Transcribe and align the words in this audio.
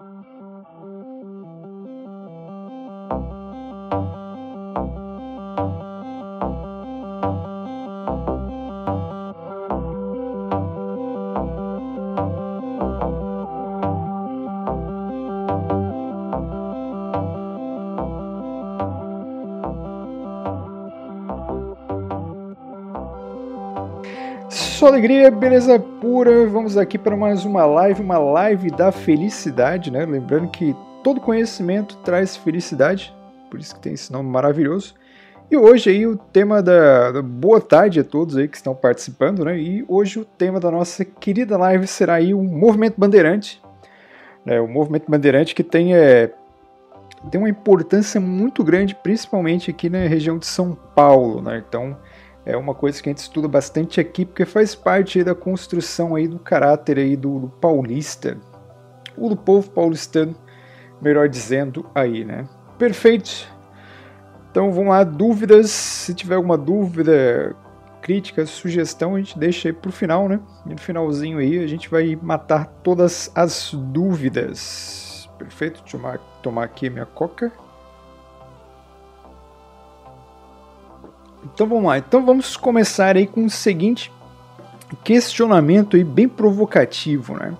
Thank 0.00 0.26
you. 0.31 0.31
Só 24.82 24.88
alegria, 24.88 25.30
beleza 25.30 25.78
pura. 25.78 26.44
Vamos 26.48 26.76
aqui 26.76 26.98
para 26.98 27.16
mais 27.16 27.44
uma 27.44 27.64
live, 27.64 28.02
uma 28.02 28.18
live 28.18 28.68
da 28.68 28.90
felicidade, 28.90 29.92
né? 29.92 30.04
Lembrando 30.04 30.48
que 30.48 30.74
todo 31.04 31.20
conhecimento 31.20 31.96
traz 31.98 32.36
felicidade, 32.36 33.14
por 33.48 33.60
isso 33.60 33.76
que 33.76 33.80
tem 33.80 33.92
esse 33.92 34.10
nome 34.10 34.28
maravilhoso. 34.28 34.94
E 35.48 35.56
hoje 35.56 35.88
aí 35.88 36.04
o 36.04 36.16
tema 36.16 36.60
da, 36.60 37.12
da, 37.12 37.22
boa 37.22 37.60
tarde 37.60 38.00
a 38.00 38.04
todos 38.04 38.36
aí 38.36 38.48
que 38.48 38.56
estão 38.56 38.74
participando, 38.74 39.44
né? 39.44 39.56
E 39.56 39.84
hoje 39.86 40.18
o 40.18 40.24
tema 40.24 40.58
da 40.58 40.68
nossa 40.68 41.04
querida 41.04 41.56
live 41.56 41.86
será 41.86 42.14
aí 42.14 42.34
o 42.34 42.42
movimento 42.42 42.96
bandeirante, 42.98 43.62
né? 44.44 44.60
O 44.60 44.66
movimento 44.66 45.08
bandeirante 45.08 45.54
que 45.54 45.62
tem 45.62 45.94
é, 45.94 46.32
tem 47.30 47.40
uma 47.40 47.48
importância 47.48 48.20
muito 48.20 48.64
grande, 48.64 48.96
principalmente 48.96 49.70
aqui 49.70 49.88
na 49.88 50.08
região 50.08 50.38
de 50.38 50.46
São 50.46 50.76
Paulo, 50.92 51.40
né? 51.40 51.62
Então 51.68 51.96
é 52.44 52.56
uma 52.56 52.74
coisa 52.74 53.00
que 53.02 53.08
a 53.08 53.12
gente 53.12 53.22
estuda 53.22 53.46
bastante 53.46 54.00
aqui, 54.00 54.24
porque 54.24 54.44
faz 54.44 54.74
parte 54.74 55.22
da 55.22 55.34
construção 55.34 56.14
aí 56.14 56.26
do 56.26 56.38
caráter 56.38 56.98
aí 56.98 57.16
do, 57.16 57.40
do 57.40 57.48
paulista, 57.48 58.36
ou 59.16 59.28
do 59.28 59.36
povo 59.36 59.70
paulistano, 59.70 60.34
melhor 61.00 61.28
dizendo 61.28 61.86
aí, 61.94 62.24
né? 62.24 62.48
Perfeito. 62.78 63.48
Então 64.50 64.72
vamos 64.72 64.90
lá, 64.90 65.04
dúvidas, 65.04 65.70
se 65.70 66.14
tiver 66.14 66.34
alguma 66.34 66.58
dúvida, 66.58 67.54
crítica, 68.02 68.44
sugestão, 68.44 69.14
a 69.14 69.18
gente 69.18 69.38
deixa 69.38 69.68
aí 69.68 69.72
pro 69.72 69.92
final, 69.92 70.28
né? 70.28 70.40
E 70.66 70.70
no 70.70 70.78
finalzinho 70.78 71.38
aí 71.38 71.62
a 71.62 71.66
gente 71.66 71.88
vai 71.88 72.18
matar 72.20 72.66
todas 72.82 73.30
as 73.34 73.72
dúvidas. 73.72 75.28
Perfeito, 75.38 75.80
deixa 75.82 75.96
eu 75.96 76.20
tomar 76.42 76.64
aqui 76.64 76.90
minha 76.90 77.06
coca. 77.06 77.52
Então 81.54 81.66
vamos 81.66 81.84
lá. 81.84 81.98
Então 81.98 82.24
vamos 82.24 82.56
começar 82.56 83.16
aí 83.16 83.26
com 83.26 83.44
o 83.44 83.50
seguinte 83.50 84.10
questionamento 85.04 85.96
aí 85.96 86.04
bem 86.04 86.28
provocativo, 86.28 87.34
né? 87.34 87.54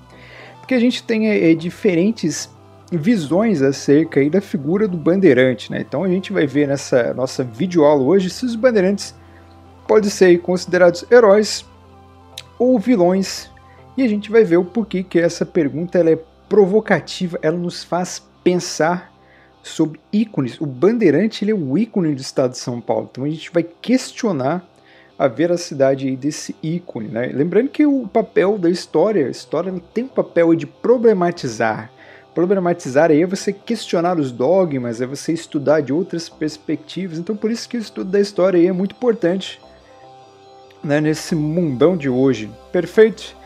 Porque 0.58 0.74
a 0.74 0.80
gente 0.80 1.02
tem 1.02 1.28
é, 1.28 1.54
diferentes 1.54 2.48
visões 2.90 3.62
acerca 3.62 4.20
aí 4.20 4.28
da 4.28 4.40
figura 4.40 4.86
do 4.86 4.96
bandeirante, 4.96 5.70
né? 5.70 5.80
Então 5.80 6.04
a 6.04 6.08
gente 6.08 6.32
vai 6.32 6.46
ver 6.46 6.68
nessa 6.68 7.14
nossa 7.14 7.42
videoaula 7.42 8.02
hoje 8.02 8.30
se 8.30 8.44
os 8.44 8.54
bandeirantes 8.54 9.14
podem 9.86 10.10
ser 10.10 10.38
considerados 10.40 11.04
heróis 11.10 11.64
ou 12.58 12.78
vilões 12.78 13.50
e 13.96 14.02
a 14.02 14.08
gente 14.08 14.30
vai 14.30 14.44
ver 14.44 14.56
o 14.56 14.64
porquê 14.64 15.02
que 15.02 15.18
essa 15.18 15.44
pergunta 15.44 15.98
ela 15.98 16.10
é 16.10 16.18
provocativa, 16.48 17.38
ela 17.42 17.56
nos 17.56 17.82
faz 17.82 18.22
pensar 18.44 19.11
sobre 19.62 20.00
ícones. 20.12 20.60
O 20.60 20.66
Bandeirante 20.66 21.44
ele 21.44 21.52
é 21.52 21.54
o 21.54 21.78
ícone 21.78 22.14
do 22.14 22.20
estado 22.20 22.52
de 22.52 22.58
São 22.58 22.80
Paulo. 22.80 23.08
Então 23.10 23.24
a 23.24 23.28
gente 23.28 23.50
vai 23.52 23.62
questionar 23.62 24.66
a 25.18 25.28
veracidade 25.28 26.14
desse 26.16 26.56
ícone. 26.62 27.08
Né? 27.08 27.30
Lembrando 27.32 27.68
que 27.68 27.86
o 27.86 28.08
papel 28.08 28.58
da 28.58 28.68
história, 28.68 29.26
a 29.26 29.30
história 29.30 29.72
tem 29.94 30.04
um 30.04 30.08
papel 30.08 30.54
de 30.54 30.66
problematizar. 30.66 31.90
Problematizar 32.34 33.10
aí 33.10 33.22
é 33.22 33.26
você 33.26 33.52
questionar 33.52 34.18
os 34.18 34.32
dogmas, 34.32 35.00
é 35.00 35.06
você 35.06 35.32
estudar 35.32 35.80
de 35.80 35.92
outras 35.92 36.28
perspectivas. 36.28 37.18
Então 37.18 37.36
por 37.36 37.50
isso 37.50 37.68
que 37.68 37.76
o 37.76 37.80
estudo 37.80 38.10
da 38.10 38.20
história 38.20 38.66
é 38.66 38.72
muito 38.72 38.96
importante 38.96 39.60
né, 40.82 41.00
nesse 41.00 41.34
mundão 41.34 41.96
de 41.96 42.08
hoje. 42.08 42.50
Perfeito? 42.72 43.36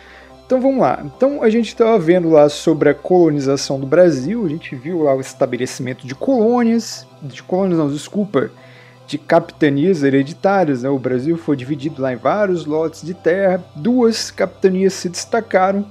Então 0.47 0.61
vamos 0.61 0.79
lá. 0.79 1.03
Então 1.05 1.43
a 1.43 1.51
gente 1.51 1.67
estava 1.67 1.99
vendo 1.99 2.31
lá 2.31 2.49
sobre 2.49 2.89
a 2.89 2.95
colonização 2.95 3.81
do 3.81 3.87
Brasil, 3.87 4.47
a 4.47 4.49
gente 4.49 4.77
viu 4.77 5.03
lá 5.03 5.13
o 5.13 5.21
estabelecimento 5.21 6.07
de 6.07 6.15
colônias, 6.15 7.05
de 7.21 7.43
colônias 7.43 7.81
não, 7.81 7.91
desculpa, 7.91 8.49
de 9.09 9.19
capitanias 9.19 10.05
hereditárias. 10.05 10.85
Né? 10.85 10.89
O 10.89 11.01
Brasil 11.01 11.37
foi 11.37 11.57
dividido 11.57 12.01
lá 12.01 12.13
em 12.13 12.17
vários 12.17 12.65
lotes 12.65 13.03
de 13.03 13.13
terra, 13.13 13.63
duas 13.75 14.31
capitanias 14.31 14.95
se 14.95 15.09
destacaram. 15.09 15.85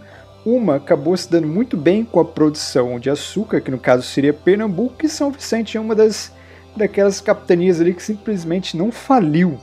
Uma 0.46 0.76
acabou 0.76 1.18
se 1.18 1.30
dando 1.30 1.48
muito 1.48 1.76
bem 1.76 2.06
com 2.06 2.22
a 2.22 2.26
produção 2.26 2.98
de 2.98 3.10
açúcar, 3.10 3.60
que 3.60 3.72
no 3.72 3.80
caso 3.80 4.04
seria 4.04 4.32
Pernambuco, 4.32 5.06
e 5.06 5.10
São 5.10 5.32
Vicente 5.32 5.76
é 5.76 5.82
uma 5.82 5.96
das 5.96 6.32
daquelas 6.78 7.20
capitanias 7.20 7.82
ali 7.82 7.94
que 7.94 8.04
simplesmente 8.04 8.78
não 8.78 8.90
faliu. 8.90 9.58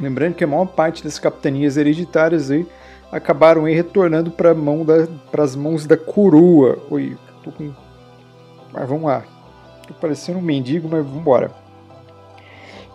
Lembrando 0.00 0.34
que 0.34 0.44
a 0.44 0.46
maior 0.46 0.66
parte 0.66 1.02
das 1.02 1.18
capitanias 1.18 1.76
hereditárias 1.76 2.50
aí 2.50 2.66
acabaram 3.10 3.64
aí 3.64 3.74
retornando 3.74 4.30
para 4.30 4.54
mão 4.54 4.84
as 5.32 5.56
mãos 5.56 5.86
da 5.86 5.96
coroa. 5.96 6.78
Oi, 6.90 7.16
tô 7.42 7.50
com. 7.50 7.72
Mas 8.72 8.88
vamos 8.88 9.04
lá. 9.04 9.24
Tô 9.86 9.94
parecendo 9.94 10.38
um 10.38 10.42
mendigo, 10.42 10.88
mas 10.88 11.04
vamos 11.04 11.20
embora. 11.20 11.50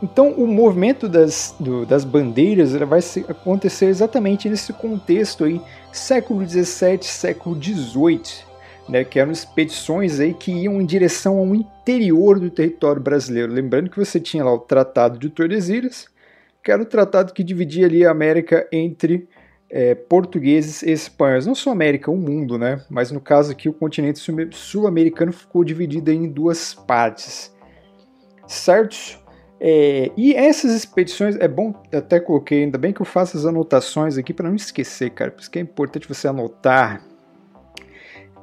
Então, 0.01 0.31
o 0.31 0.46
movimento 0.46 1.07
das, 1.07 1.56
do, 1.57 1.85
das 1.85 2.03
bandeiras 2.03 2.74
vai 2.74 3.00
acontecer 3.29 3.85
exatamente 3.85 4.50
nesse 4.50 4.74
contexto 4.74 5.46
aí, 5.46 5.62
século 5.94 6.45
XVII, 6.45 7.00
século 7.03 7.56
XVIII, 7.56 8.44
né, 8.90 9.06
que 9.06 9.18
eram 9.18 9.31
expedições 9.31 10.19
aí 10.19 10.34
que 10.34 10.51
iam 10.51 10.81
em 10.81 10.85
direção 10.85 11.38
ao 11.38 11.56
interior 11.56 12.38
do 12.38 12.50
território 12.50 13.01
brasileiro. 13.01 13.53
Lembrando 13.53 13.90
que 13.90 13.97
você 13.97 14.19
tinha 14.19 14.44
lá 14.44 14.53
o 14.53 14.59
Tratado 14.59 15.18
de 15.18 15.30
Tordesilhas, 15.30 16.09
que 16.62 16.69
era 16.69 16.81
o 16.81 16.85
tratado 16.85 17.34
que 17.34 17.44
dividia 17.44 17.85
ali 17.85 18.06
a 18.06 18.12
América 18.12 18.68
entre 18.72 19.28
é, 19.75 19.95
portugueses 19.95 20.84
e 20.84 20.91
espanhóis, 20.91 21.47
não 21.47 21.56
só 21.56 21.72
a 21.72 21.73
América, 21.73 22.11
o 22.11 22.16
mundo, 22.16 22.59
né? 22.59 22.85
Mas 22.91 23.09
no 23.09 23.19
caso 23.19 23.51
aqui 23.51 23.67
o 23.67 23.73
continente 23.73 24.19
sul-americano 24.51 25.34
ficou 25.34 25.63
dividido 25.63 26.11
em 26.11 26.29
duas 26.29 26.75
partes, 26.75 27.51
certo? 28.47 29.19
É, 29.59 30.12
e 30.16 30.35
essas 30.35 30.75
expedições, 30.75 31.35
é 31.38 31.47
bom, 31.47 31.73
até 31.91 32.19
coloquei, 32.19 32.66
ainda 32.66 32.78
bem 32.78 32.94
que 32.94 33.01
eu 33.01 33.06
faço 33.06 33.35
as 33.35 33.47
anotações 33.47 34.16
aqui 34.16 34.31
para 34.31 34.47
não 34.47 34.56
esquecer, 34.56 35.09
cara, 35.09 35.31
por 35.31 35.41
isso 35.41 35.50
que 35.50 35.57
é 35.57 35.62
importante 35.62 36.07
você 36.07 36.28
anotar. 36.28 37.03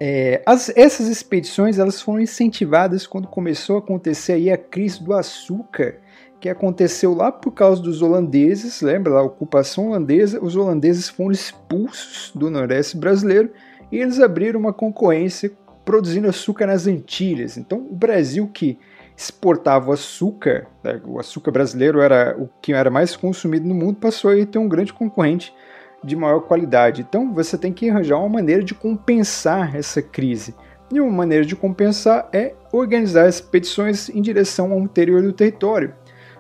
É, 0.03 0.43
as, 0.47 0.73
essas 0.75 1.09
expedições 1.09 1.79
elas 1.79 2.01
foram 2.01 2.21
incentivadas 2.21 3.07
quando 3.07 3.29
começou 3.29 3.77
a 3.77 3.79
acontecer 3.81 4.33
aí 4.33 4.51
a 4.51 4.57
crise 4.57 5.03
do 5.05 5.13
açúcar 5.13 5.99
que 6.41 6.49
aconteceu 6.49 7.13
lá 7.13 7.31
por 7.31 7.51
causa 7.53 7.83
dos 7.83 8.01
holandeses, 8.01 8.81
lembra 8.81 9.13
a 9.13 9.23
ocupação 9.23 9.89
holandesa, 9.89 10.43
os 10.43 10.57
holandeses 10.57 11.11
foram 11.11 11.31
expulsos 11.31 12.33
do 12.35 12.51
Nordeste 12.51 12.97
brasileiro 12.97 13.51
e 13.93 13.99
eles 13.99 14.19
abriram 14.19 14.59
uma 14.59 14.73
concorrência 14.73 15.53
produzindo 15.85 16.29
açúcar 16.29 16.67
nas 16.67 16.87
Antilhas. 16.87 17.59
Então, 17.59 17.79
o 17.79 17.95
Brasil 17.95 18.49
que 18.49 18.79
exportava 19.15 19.91
o 19.91 19.93
açúcar, 19.93 20.67
né, 20.83 20.99
o 21.05 21.19
açúcar 21.19 21.51
brasileiro 21.51 22.01
era 22.01 22.35
o 22.39 22.49
que 22.63 22.73
era 22.73 22.91
mais 22.91 23.15
consumido 23.15 23.69
no 23.69 23.75
mundo, 23.75 23.97
passou 23.97 24.31
a 24.31 24.47
ter 24.47 24.59
um 24.59 24.69
grande 24.69 24.95
concorrente 24.95 25.53
de 26.03 26.17
maior 26.17 26.41
qualidade. 26.41 27.03
Então, 27.03 27.33
você 27.33 27.57
tem 27.59 27.73
que 27.73 27.89
arranjar 27.89 28.19
uma 28.19 28.29
maneira 28.29 28.63
de 28.63 28.75
compensar 28.75 29.77
essa 29.77 30.01
crise. 30.01 30.55
E 30.93 31.01
uma 31.01 31.11
maneira 31.11 31.45
de 31.45 31.55
compensar 31.55 32.29
é 32.33 32.55
organizar 32.73 33.29
expedições 33.29 34.09
em 34.09 34.21
direção 34.21 34.73
ao 34.73 34.81
interior 34.81 35.23
do 35.23 35.33
território. 35.33 35.95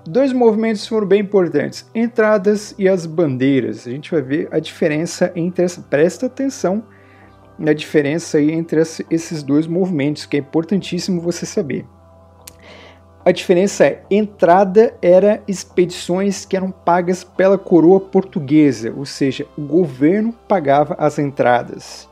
Dois 0.05 0.33
movimentos 0.33 0.87
foram 0.87 1.07
bem 1.07 1.21
importantes: 1.21 1.89
entradas 1.95 2.75
e 2.79 2.89
as 2.89 3.07
bandeiras. 3.07 3.87
A 3.87 3.91
gente 3.91 4.11
vai 4.11 4.23
ver 4.23 4.49
a 4.51 4.59
diferença 4.59 5.31
entre 5.37 5.65
essa. 5.65 5.83
Presta 5.83 6.27
atenção 6.27 6.83
na 7.59 7.73
diferença 7.73 8.39
aí 8.39 8.51
entre 8.51 8.81
esses 9.11 9.43
dois 9.43 9.67
movimentos, 9.67 10.25
que 10.25 10.37
é 10.37 10.41
importantíssimo 10.41 11.21
você 11.21 11.45
saber. 11.45 11.85
A 13.25 13.33
diferença 13.33 13.85
é: 13.85 14.03
entrada 14.11 14.95
era 15.03 15.43
expedições 15.47 16.45
que 16.45 16.57
eram 16.57 16.71
pagas 16.71 17.23
pela 17.23 17.59
coroa 17.59 18.01
portuguesa, 18.01 18.93
ou 18.97 19.05
seja, 19.05 19.47
o 19.57 19.63
governo 19.63 20.33
pagava 20.49 20.95
as 20.99 21.19
entradas. 21.19 22.09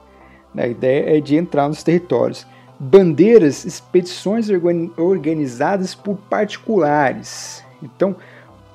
A 0.56 0.66
ideia 0.66 1.16
é 1.16 1.20
de 1.20 1.37
entrar 1.37 1.69
nos 1.69 1.82
territórios. 1.82 2.46
Bandeiras, 2.81 3.64
expedições 3.64 4.49
organizadas 4.96 5.94
por 5.94 6.16
particulares. 6.16 7.64
Então, 7.82 8.16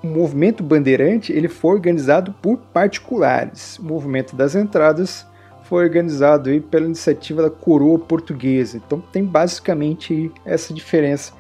o 0.04 0.08
movimento 0.08 0.64
bandeirante 0.64 1.32
ele 1.32 1.48
foi 1.48 1.76
organizado 1.76 2.34
por 2.42 2.58
particulares. 2.58 3.80
O 3.80 3.86
movimento 3.86 4.36
das 4.36 4.56
entradas 4.56 5.26
foi 5.64 5.86
organizado 5.86 6.50
aí 6.50 6.60
pela 6.60 6.86
iniciativa 6.86 7.42
da 7.42 7.50
coroa 7.50 7.98
portuguesa. 7.98 8.78
Então 8.78 9.02
tem 9.12 9.24
basicamente 9.24 10.32
essa 10.46 10.74
diferença 10.74 11.34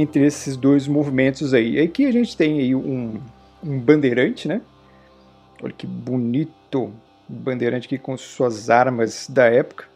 entre 0.00 0.24
esses 0.24 0.56
dois 0.56 0.86
movimentos 0.86 1.52
aí. 1.52 1.80
Aqui 1.80 2.06
a 2.06 2.12
gente 2.12 2.36
tem 2.36 2.60
aí 2.60 2.72
um, 2.72 3.18
um 3.64 3.78
bandeirante, 3.80 4.46
né? 4.46 4.60
Olha 5.60 5.72
que 5.72 5.88
bonito 5.88 6.92
bandeirante 7.28 7.86
aqui 7.86 7.98
com 7.98 8.16
suas 8.16 8.70
armas 8.70 9.26
da 9.28 9.46
época. 9.46 9.86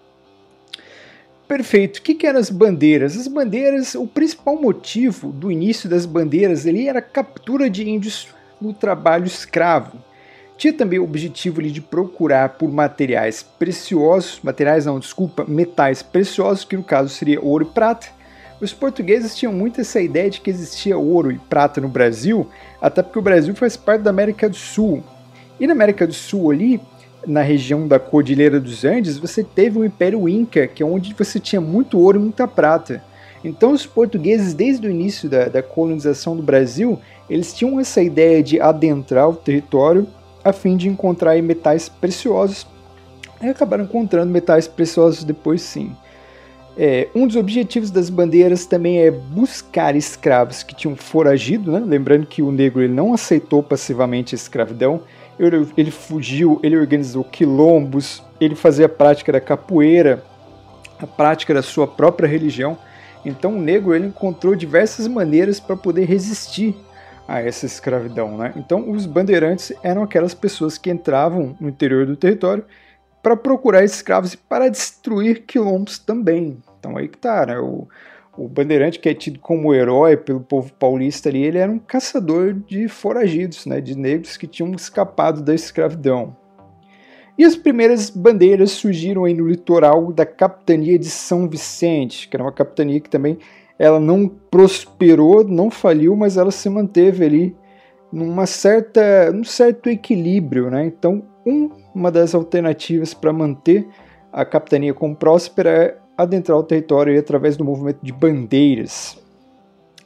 Perfeito. 1.47 1.99
O 1.99 2.03
que, 2.03 2.17
que 2.17 2.27
eram 2.27 2.41
as 2.41 2.51
bandeiras? 2.51 3.17
As 3.17 3.29
bandeiras, 3.29 3.95
o 3.95 4.07
principal 4.07 4.61
motivo 4.61 5.31
do 5.31 5.53
início 5.53 5.89
das 5.89 6.05
bandeiras 6.05 6.67
ali 6.67 6.89
era 6.89 6.99
a 6.99 7.03
captura 7.03 7.71
de 7.71 7.89
índios 7.89 8.27
no 8.61 8.75
trabalho 8.75 9.27
escravo. 9.27 9.99
Tinha 10.57 10.73
também 10.73 10.99
o 10.99 11.05
objetivo 11.05 11.61
ali 11.61 11.71
de 11.71 11.81
procurar 11.81 12.51
por 12.51 12.73
materiais 12.73 13.43
preciosos, 13.43 14.41
materiais 14.43 14.87
não, 14.87 14.99
desculpa, 14.99 15.45
metais 15.45 16.03
preciosos, 16.03 16.65
que 16.65 16.77
no 16.77 16.83
caso 16.83 17.09
seria 17.09 17.41
ouro 17.41 17.65
e 17.65 17.73
prata. 17.73 18.09
Os 18.63 18.73
portugueses 18.73 19.35
tinham 19.35 19.53
muito 19.53 19.81
essa 19.81 20.01
ideia 20.01 20.31
de 20.31 20.41
que 20.41 20.49
existia 20.49 20.97
ouro 20.97 21.33
e 21.33 21.37
prata 21.37 21.81
no 21.81 21.89
Brasil, 21.89 22.47
até 22.81 23.03
porque 23.03 23.19
o 23.19 23.23
Brasil 23.23 23.53
faz 23.57 23.77
parte 23.77 24.03
da 24.03 24.11
América 24.11 24.49
do 24.49 24.55
Sul. 24.55 25.03
E 25.59 25.67
na 25.67 25.73
América 25.73 26.07
do 26.07 26.13
Sul 26.13 26.53
ali, 26.53 26.81
na 27.27 27.43
região 27.43 27.89
da 27.89 27.99
Cordilheira 27.99 28.61
dos 28.61 28.85
Andes, 28.85 29.19
você 29.19 29.43
teve 29.43 29.81
o 29.81 29.85
Império 29.85 30.29
Inca, 30.29 30.69
que 30.69 30.81
é 30.81 30.87
onde 30.87 31.13
você 31.13 31.41
tinha 31.41 31.61
muito 31.61 31.99
ouro 31.99 32.21
e 32.21 32.23
muita 32.23 32.47
prata. 32.47 33.03
Então 33.43 33.73
os 33.73 33.85
portugueses, 33.85 34.55
desde 34.55 34.87
o 34.87 34.91
início 34.91 35.29
da, 35.29 35.47
da 35.47 35.61
colonização 35.61 36.37
do 36.37 36.43
Brasil, 36.43 37.01
eles 37.29 37.53
tinham 37.53 37.81
essa 37.81 38.01
ideia 38.01 38.45
de 38.45 38.61
adentrar 38.61 39.29
o 39.29 39.35
território 39.35 40.07
a 40.45 40.53
fim 40.53 40.77
de 40.77 40.89
encontrar 40.89 41.41
metais 41.43 41.89
preciosos. 41.89 42.65
E 43.43 43.49
acabaram 43.49 43.83
encontrando 43.83 44.31
metais 44.31 44.69
preciosos 44.69 45.25
depois 45.25 45.63
sim. 45.63 45.91
É, 46.77 47.09
um 47.15 47.27
dos 47.27 47.37
objetivos 47.37 47.91
das 47.91 48.09
bandeiras 48.09 48.65
também 48.65 49.01
é 49.01 49.11
buscar 49.11 49.95
escravos 49.95 50.63
que 50.63 50.75
tinham 50.75 50.97
foragido, 50.97 51.71
né? 51.71 51.83
lembrando 51.85 52.27
que 52.27 52.41
o 52.41 52.51
negro 52.51 52.83
ele 52.83 52.93
não 52.93 53.13
aceitou 53.13 53.63
passivamente 53.63 54.35
a 54.35 54.37
escravidão, 54.37 55.03
ele, 55.39 55.69
ele 55.77 55.91
fugiu, 55.91 56.59
ele 56.63 56.77
organizou 56.77 57.25
quilombos, 57.25 58.23
ele 58.41 58.55
fazia 58.55 58.87
a 58.87 58.89
prática 58.89 59.33
da 59.33 59.41
capoeira, 59.41 60.25
a 60.99 61.07
prática 61.07 61.53
da 61.53 61.63
sua 61.63 61.87
própria 61.87 62.27
religião. 62.27 62.79
Então 63.25 63.57
o 63.57 63.61
negro 63.61 63.95
ele 63.95 64.07
encontrou 64.07 64.55
diversas 64.55 65.07
maneiras 65.07 65.61
para 65.61 65.77
poder 65.77 66.05
resistir 66.05 66.75
a 67.29 67.41
essa 67.41 67.67
escravidão. 67.67 68.37
Né? 68.37 68.53
Então 68.57 68.91
os 68.91 69.05
bandeirantes 69.05 69.73
eram 69.83 70.03
aquelas 70.03 70.35
pessoas 70.35 70.79
que 70.79 70.91
entravam 70.91 71.55
no 71.61 71.69
interior 71.69 72.07
do 72.07 72.17
território 72.17 72.65
para 73.23 73.37
procurar 73.37 73.85
escravos 73.85 74.35
e 74.35 74.37
para 74.37 74.69
destruir 74.69 75.45
quilombos 75.47 75.99
também. 75.99 76.59
Então 76.79 76.97
aí 76.97 77.09
que 77.09 77.19
tá, 77.19 77.47
né? 77.47 77.59
O, 77.59 77.87
o 78.37 78.49
Bandeirante, 78.49 78.99
que 78.99 79.09
é 79.09 79.15
tido 79.15 79.39
como 79.39 79.75
herói 79.75 80.17
pelo 80.17 80.41
povo 80.41 80.73
paulista 80.73 81.29
ali, 81.29 81.45
ele 81.45 81.59
era 81.59 81.71
um 81.71 81.79
caçador 81.79 82.55
de 82.55 82.89
foragidos, 82.89 83.67
né, 83.67 83.81
de 83.81 83.97
negros 83.97 84.39
que 84.39 84.47
tinham 84.47 84.73
escapado 84.73 85.43
da 85.43 85.55
escravidão. 85.55 86.35
E 87.37 87.45
as 87.45 87.57
primeiras 87.57 88.11
bandeiras 88.11 88.73
surgiram 88.73 89.25
aí 89.25 89.35
no 89.35 89.47
litoral 89.47 90.13
da 90.13 90.27
capitania 90.27 90.99
de 90.99 91.11
São 91.11 91.49
Vicente, 91.49 92.29
que 92.29 92.37
era 92.37 92.43
uma 92.45 92.53
capitania 92.53 93.01
que 93.01 93.11
também 93.11 93.39
ela 93.79 93.99
não 93.99 94.29
prosperou, 94.29 95.43
não 95.45 95.71
faliu, 95.71 96.15
mas 96.15 96.37
ela 96.37 96.51
se 96.51 96.69
manteve 96.69 97.25
ali 97.25 97.57
numa 98.13 98.47
certa, 98.47 99.33
num 99.33 99.45
certo 99.45 99.89
equilíbrio, 99.89 100.71
né? 100.71 100.85
Então, 100.87 101.23
um, 101.47 101.71
uma 101.95 102.11
das 102.11 102.35
alternativas 102.35 103.15
para 103.15 103.33
manter 103.33 103.87
a 104.33 104.45
capitania 104.45 104.95
como 104.95 105.15
próspera 105.15 105.71
é 105.71 105.99
adentrar 106.17 106.59
o 106.59 106.63
território 106.63 107.19
através 107.19 107.57
do 107.57 107.65
movimento 107.65 107.99
de 108.03 108.13
bandeiras. 108.13 109.19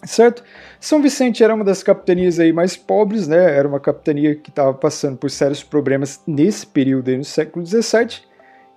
Certo? 0.05 0.43
São 0.79 1.03
Vicente 1.03 1.43
era 1.43 1.55
uma 1.55 1.65
das 1.65 1.83
capitanias 1.83 2.39
aí 2.39 2.53
mais 2.53 2.77
pobres, 2.77 3.27
né? 3.27 3.57
Era 3.57 3.67
uma 3.67 3.81
capitania 3.81 4.37
que 4.37 4.51
estava 4.51 4.73
passando 4.73 5.17
por 5.17 5.31
sérios 5.31 5.63
problemas 5.63 6.21
nesse 6.27 6.67
período 6.67 7.11
aí 7.11 7.17
no 7.17 7.25
século 7.25 7.65
XVII, 7.65 8.21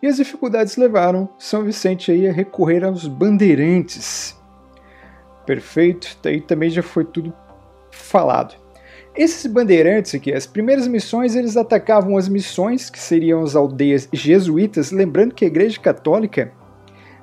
e 0.02 0.08
as 0.08 0.16
dificuldades 0.16 0.78
levaram 0.78 1.30
São 1.38 1.64
Vicente 1.64 2.12
aí 2.12 2.28
a 2.28 2.32
recorrer 2.32 2.84
aos 2.84 3.06
bandeirantes. 3.06 4.36
Perfeito, 5.46 6.18
daí 6.24 6.40
também 6.42 6.70
já 6.70 6.82
foi 6.82 7.04
tudo 7.04 7.34
falado. 7.92 8.56
Esses 9.16 9.46
bandeirantes 9.52 10.16
aqui, 10.16 10.34
as 10.34 10.46
primeiras 10.46 10.88
missões, 10.88 11.36
eles 11.36 11.58
atacavam 11.58 12.18
as 12.18 12.30
missões, 12.30 12.90
que 12.90 13.00
seriam 13.00 13.42
as 13.42 13.56
aldeias 13.56 14.08
jesuítas, 14.14 14.92
lembrando 14.92 15.34
que 15.34 15.44
a 15.44 15.48
Igreja 15.48 15.80
Católica 15.80 16.52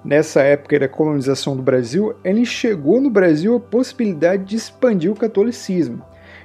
nessa 0.07 0.41
época 0.41 0.79
da 0.79 0.89
colonização 0.89 1.57
do 1.57 1.63
Brasil, 1.63 2.15
ele 2.23 2.41
enxergou 2.41 3.01
no 3.01 3.11
Brasil 3.11 3.57
a 3.57 3.61
possibilidade 3.61 4.45
de 4.45 4.55
expandir 4.55 5.11
o 5.11 5.17
catolicismo. 5.17 6.01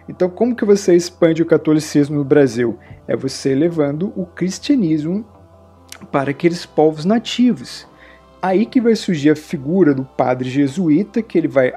Então, 0.10 0.28
como 0.30 0.56
que 0.56 0.66
você 0.66 0.96
expande 0.96 1.44
o 1.44 1.46
catolicismo 1.46 2.18
no 2.18 2.26
Brasil? 2.26 2.78
É 3.08 3.16
você 3.16 3.54
levando 3.54 4.12
o 4.16 4.26
cristianismo 4.26 5.24
para 6.12 6.32
aqueles 6.32 6.66
povos 6.66 7.06
nativos. 7.06 7.88
Aí 8.42 8.66
que 8.66 8.82
vai 8.82 8.96
surgir 8.96 9.30
a 9.30 9.36
figura 9.36 9.94
do 9.94 10.04
padre 10.04 10.50
jesuíta, 10.50 11.22
que 11.22 11.38
ele 11.38 11.48
vai, 11.48 11.72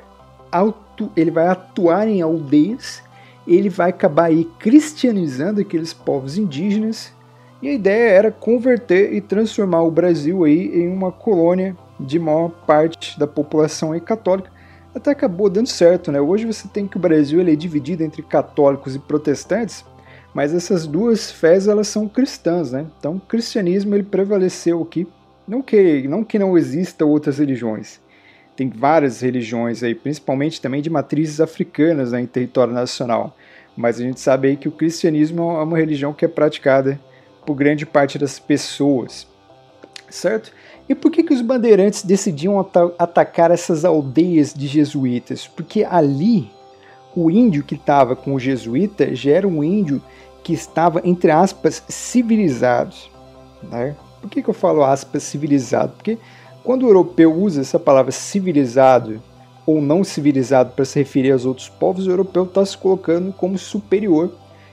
ele 1.14 1.30
vai 1.30 1.48
atuar 1.48 2.08
em 2.08 2.22
aldeias, 2.22 3.02
ele 3.46 3.68
vai 3.68 3.90
acabar 3.90 4.24
aí 4.24 4.44
cristianizando 4.58 5.60
aqueles 5.60 5.92
povos 5.92 6.38
indígenas 6.38 7.12
e 7.60 7.68
a 7.68 7.72
ideia 7.72 8.10
era 8.10 8.30
converter 8.30 9.12
e 9.14 9.20
transformar 9.20 9.82
o 9.82 9.90
Brasil 9.90 10.44
aí 10.44 10.82
em 10.82 10.88
uma 10.88 11.10
colônia 11.10 11.76
de 11.98 12.18
maior 12.18 12.50
parte 12.66 13.18
da 13.18 13.26
população 13.26 13.92
aí 13.92 14.00
católica. 14.00 14.50
Até 14.94 15.10
acabou 15.10 15.48
dando 15.48 15.68
certo, 15.68 16.12
né? 16.12 16.20
Hoje 16.20 16.44
você 16.44 16.68
tem 16.68 16.86
que 16.86 16.96
o 16.96 17.00
Brasil 17.00 17.40
ele 17.40 17.52
é 17.52 17.56
dividido 17.56 18.02
entre 18.02 18.22
católicos 18.22 18.94
e 18.94 18.98
protestantes, 18.98 19.84
mas 20.34 20.54
essas 20.54 20.86
duas 20.86 21.30
fés 21.30 21.66
elas 21.66 21.88
são 21.88 22.08
cristãs, 22.08 22.72
né? 22.72 22.86
Então 22.98 23.16
o 23.16 23.20
cristianismo 23.20 23.94
ele 23.94 24.04
prevaleceu 24.04 24.82
aqui. 24.82 25.06
Não 25.46 25.62
que 25.62 26.06
não 26.08 26.22
que 26.22 26.38
não 26.38 26.56
exista 26.56 27.04
outras 27.04 27.38
religiões. 27.38 28.00
Tem 28.56 28.68
várias 28.68 29.20
religiões 29.20 29.82
aí, 29.82 29.94
principalmente 29.94 30.60
também 30.60 30.80
de 30.80 30.88
matrizes 30.88 31.40
africanas 31.40 32.12
né, 32.12 32.20
em 32.20 32.26
território 32.26 32.72
nacional. 32.72 33.36
Mas 33.76 33.98
a 33.98 34.02
gente 34.02 34.20
sabe 34.20 34.48
aí 34.48 34.56
que 34.56 34.68
o 34.68 34.72
cristianismo 34.72 35.42
é 35.42 35.62
uma 35.62 35.76
religião 35.76 36.12
que 36.12 36.24
é 36.24 36.28
praticada 36.28 37.00
por 37.44 37.54
grande 37.54 37.84
parte 37.84 38.18
das 38.18 38.38
pessoas, 38.38 39.26
certo? 40.08 40.52
E 40.88 40.94
por 40.94 41.10
que, 41.10 41.22
que 41.22 41.32
os 41.32 41.40
bandeirantes 41.40 42.02
decidiam 42.02 42.58
atacar 42.98 43.50
essas 43.50 43.84
aldeias 43.84 44.52
de 44.52 44.66
jesuítas? 44.66 45.46
Porque 45.46 45.82
ali 45.82 46.50
o 47.16 47.30
índio 47.30 47.62
que 47.62 47.74
estava 47.74 48.14
com 48.14 48.34
o 48.34 48.40
jesuíta 48.40 49.14
já 49.14 49.32
era 49.32 49.48
um 49.48 49.64
índio 49.64 50.02
que 50.42 50.52
estava, 50.52 51.00
entre 51.04 51.30
aspas, 51.30 51.82
civilizado. 51.88 52.94
Né? 53.62 53.96
Por 54.20 54.28
que, 54.30 54.42
que 54.42 54.48
eu 54.48 54.54
falo 54.54 54.84
aspas 54.84 55.22
civilizado? 55.22 55.94
Porque 55.96 56.18
quando 56.64 56.84
o 56.84 56.88
europeu 56.88 57.30
usa 57.30 57.60
essa 57.60 57.78
palavra 57.78 58.10
civilizado 58.10 59.22
ou 59.66 59.82
não 59.82 60.02
civilizado 60.02 60.72
para 60.72 60.84
se 60.86 60.98
referir 60.98 61.30
aos 61.30 61.44
outros 61.44 61.68
povos, 61.68 62.06
o 62.06 62.10
europeu 62.10 62.44
está 62.44 62.64
se 62.64 62.76
colocando 62.76 63.32
como 63.34 63.58
superior 63.58 64.32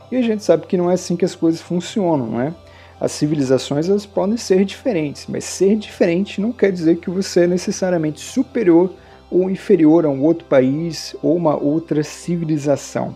e 0.10 0.15
a 0.15 0.21
gente 0.21 0.43
sabe 0.43 0.65
que 0.67 0.77
não 0.77 0.89
é 0.89 0.93
assim 0.93 1.17
que 1.17 1.25
as 1.25 1.36
coisas 1.36 1.62
funcionam, 1.62 2.27
né? 2.27 2.55
As 3.00 3.12
civilizações 3.12 3.89
elas 3.89 4.05
podem 4.05 4.38
ser 4.38 4.63
diferentes, 4.63 5.25
mas 5.27 5.43
ser 5.43 5.75
diferente 5.75 6.39
não 6.39 6.51
quer 6.51 6.71
dizer 6.71 6.98
que 6.98 7.10
você 7.10 7.41
é 7.41 7.48
necessariamente 7.48 8.21
superior 8.21 8.93
ou 9.29 9.50
inferior 9.50 10.05
a 10.05 10.10
um 10.10 10.24
outro 10.24 10.45
país 10.45 11.15
ou 11.21 11.36
uma 11.36 11.57
outra 11.57 12.03
civilização. 12.03 13.15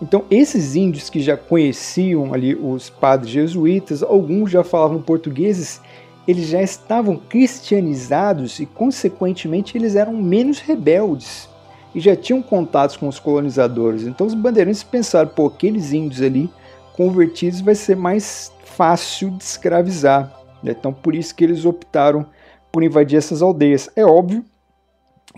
Então, 0.00 0.24
esses 0.30 0.76
índios 0.76 1.10
que 1.10 1.20
já 1.20 1.36
conheciam 1.36 2.32
ali 2.32 2.54
os 2.54 2.88
padres 2.88 3.30
jesuítas, 3.30 4.02
alguns 4.02 4.50
já 4.50 4.62
falavam 4.62 5.02
portugueses, 5.02 5.80
eles 6.28 6.48
já 6.48 6.60
estavam 6.60 7.16
cristianizados 7.16 8.60
e, 8.60 8.66
consequentemente, 8.66 9.78
eles 9.78 9.96
eram 9.96 10.12
menos 10.12 10.58
rebeldes 10.58 11.48
e 11.94 12.00
já 12.00 12.14
tinham 12.14 12.42
contatos 12.42 12.98
com 12.98 13.08
os 13.08 13.18
colonizadores. 13.18 14.02
Então 14.02 14.26
os 14.26 14.34
bandeirantes 14.34 14.82
pensaram, 14.82 15.30
pô, 15.30 15.46
aqueles 15.46 15.90
índios 15.90 16.20
ali 16.20 16.50
convertidos 16.94 17.62
vai 17.62 17.74
ser 17.74 17.96
mais 17.96 18.52
fácil 18.62 19.30
de 19.30 19.42
escravizar. 19.42 20.38
Né? 20.62 20.76
Então 20.78 20.92
por 20.92 21.14
isso 21.14 21.34
que 21.34 21.44
eles 21.44 21.64
optaram 21.64 22.26
por 22.70 22.82
invadir 22.82 23.16
essas 23.16 23.40
aldeias. 23.40 23.88
É 23.96 24.04
óbvio 24.04 24.44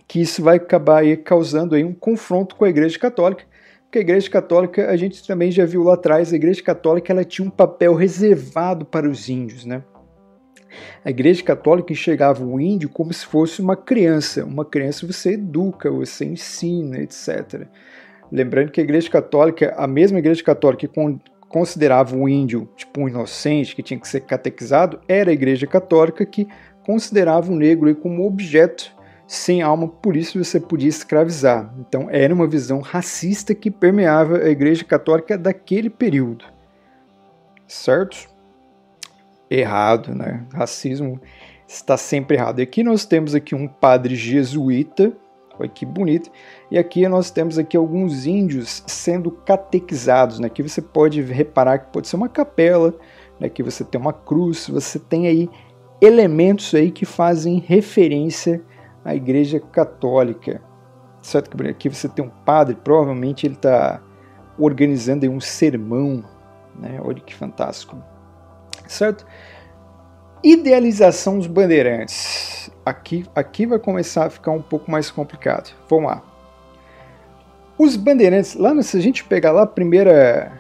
que 0.09 0.21
isso 0.21 0.43
vai 0.43 0.57
acabar 0.57 1.03
aí 1.03 1.17
causando 1.17 1.77
aí 1.77 1.85
um 1.85 1.95
confronto 1.95 2.57
com 2.57 2.65
a 2.65 2.69
Igreja 2.69 2.99
Católica, 2.99 3.45
porque 3.85 3.99
a 3.99 4.03
Igreja 4.03 4.29
Católica, 4.29 4.91
a 4.91 4.97
gente 4.97 5.25
também 5.25 5.53
já 5.53 5.65
viu 5.65 5.85
lá 5.85 5.95
atrás, 5.95 6.33
a 6.33 6.37
Igreja 6.37 6.63
Católica 6.63 7.13
ela 7.13 7.25
tinha 7.25 7.47
um 7.47 7.51
papel 7.51 7.95
reservado 7.95 8.85
para 8.85 9.09
os 9.09 9.29
índios, 9.29 9.65
né? 9.65 9.83
A 11.05 11.11
Igreja 11.11 11.43
Católica 11.43 11.93
enxergava 11.93 12.45
o 12.45 12.61
índio 12.61 12.89
como 12.89 13.13
se 13.13 13.27
fosse 13.27 13.61
uma 13.61 13.77
criança. 13.77 14.45
Uma 14.45 14.65
criança 14.65 15.07
você 15.07 15.33
educa, 15.33 15.91
você 15.91 16.25
ensina, 16.25 16.99
etc. 16.99 17.67
Lembrando 18.31 18.71
que 18.71 18.81
a 18.81 18.85
Igreja 18.85 19.11
Católica, 19.11 19.75
a 19.77 19.87
mesma 19.87 20.19
Igreja 20.19 20.43
Católica 20.43 20.87
que 20.87 21.21
considerava 21.49 22.17
o 22.17 22.29
índio 22.29 22.69
tipo 22.77 23.01
um 23.01 23.09
inocente 23.09 23.75
que 23.75 23.83
tinha 23.83 23.99
que 23.99 24.09
ser 24.09 24.21
catequizado, 24.21 25.01
era 25.09 25.31
a 25.31 25.35
Igreja 25.35 25.67
Católica 25.67 26.25
que 26.25 26.47
considerava 26.85 27.51
o 27.51 27.57
negro 27.57 27.95
como 27.97 28.27
objeto 28.27 28.93
sem 29.31 29.63
alma, 29.63 29.87
por 29.87 30.17
isso 30.17 30.43
você 30.43 30.59
podia 30.59 30.89
escravizar. 30.89 31.73
Então 31.79 32.09
era 32.11 32.35
uma 32.35 32.49
visão 32.49 32.81
racista 32.81 33.55
que 33.55 33.71
permeava 33.71 34.39
a 34.39 34.51
Igreja 34.51 34.85
Católica 34.85 35.39
daquele 35.39 35.89
período. 35.89 36.45
Certo? 37.69 38.29
Errado, 39.51 40.15
né? 40.15 40.47
Racismo 40.55 41.21
está 41.67 41.97
sempre 41.97 42.37
errado. 42.37 42.61
E 42.61 42.63
aqui 42.63 42.83
nós 42.83 43.05
temos 43.05 43.35
aqui 43.35 43.55
um 43.55 43.67
padre 43.67 44.15
jesuíta, 44.15 45.13
olha 45.59 45.69
que 45.69 45.85
bonito, 45.85 46.31
e 46.71 46.79
aqui 46.79 47.07
nós 47.09 47.31
temos 47.31 47.59
aqui 47.59 47.77
alguns 47.77 48.27
índios 48.27 48.83
sendo 48.87 49.31
catequizados, 49.31 50.39
né? 50.39 50.47
Aqui 50.47 50.63
você 50.63 50.81
pode 50.81 51.21
reparar 51.21 51.79
que 51.79 51.93
pode 51.93 52.09
ser 52.09 52.17
uma 52.17 52.29
capela, 52.29 52.95
né? 53.39 53.49
Aqui 53.49 53.63
você 53.63 53.85
tem 53.85 54.01
uma 54.01 54.13
cruz, 54.13 54.69
você 54.69 54.99
tem 54.99 55.27
aí 55.27 55.51
elementos 56.01 56.75
aí 56.75 56.91
que 56.91 57.05
fazem 57.05 57.59
referência 57.59 58.63
à 59.05 59.15
Igreja 59.15 59.61
Católica. 59.61 60.63
Certo 61.21 61.55
que 61.55 61.69
aqui 61.69 61.89
você 61.89 62.09
tem 62.09 62.25
um 62.25 62.31
padre, 62.31 62.77
provavelmente 62.77 63.47
ele 63.47 63.55
está 63.55 64.03
organizando 64.59 65.25
aí 65.25 65.29
um 65.29 65.41
sermão, 65.41 66.25
né? 66.79 66.99
Olha 67.03 67.21
que 67.21 67.35
fantástico. 67.35 67.97
Certo? 68.91 69.25
Idealização 70.43 71.39
dos 71.39 71.47
bandeirantes. 71.47 72.71
Aqui, 72.85 73.25
aqui 73.37 73.65
vai 73.65 73.79
começar 73.79 74.27
a 74.27 74.31
ficar 74.31 74.51
um 74.51 74.61
pouco 74.61 74.91
mais 74.91 75.11
complicado. 75.13 75.73
Vamos 75.89 76.11
lá. 76.11 76.23
Os 77.79 77.95
bandeirantes, 77.95 78.57
lá 78.57 78.83
se 78.83 78.97
a 78.97 79.01
gente 79.01 79.23
pegar 79.23 79.53
lá 79.53 79.63
a 79.63 79.67
primeira, 79.67 80.53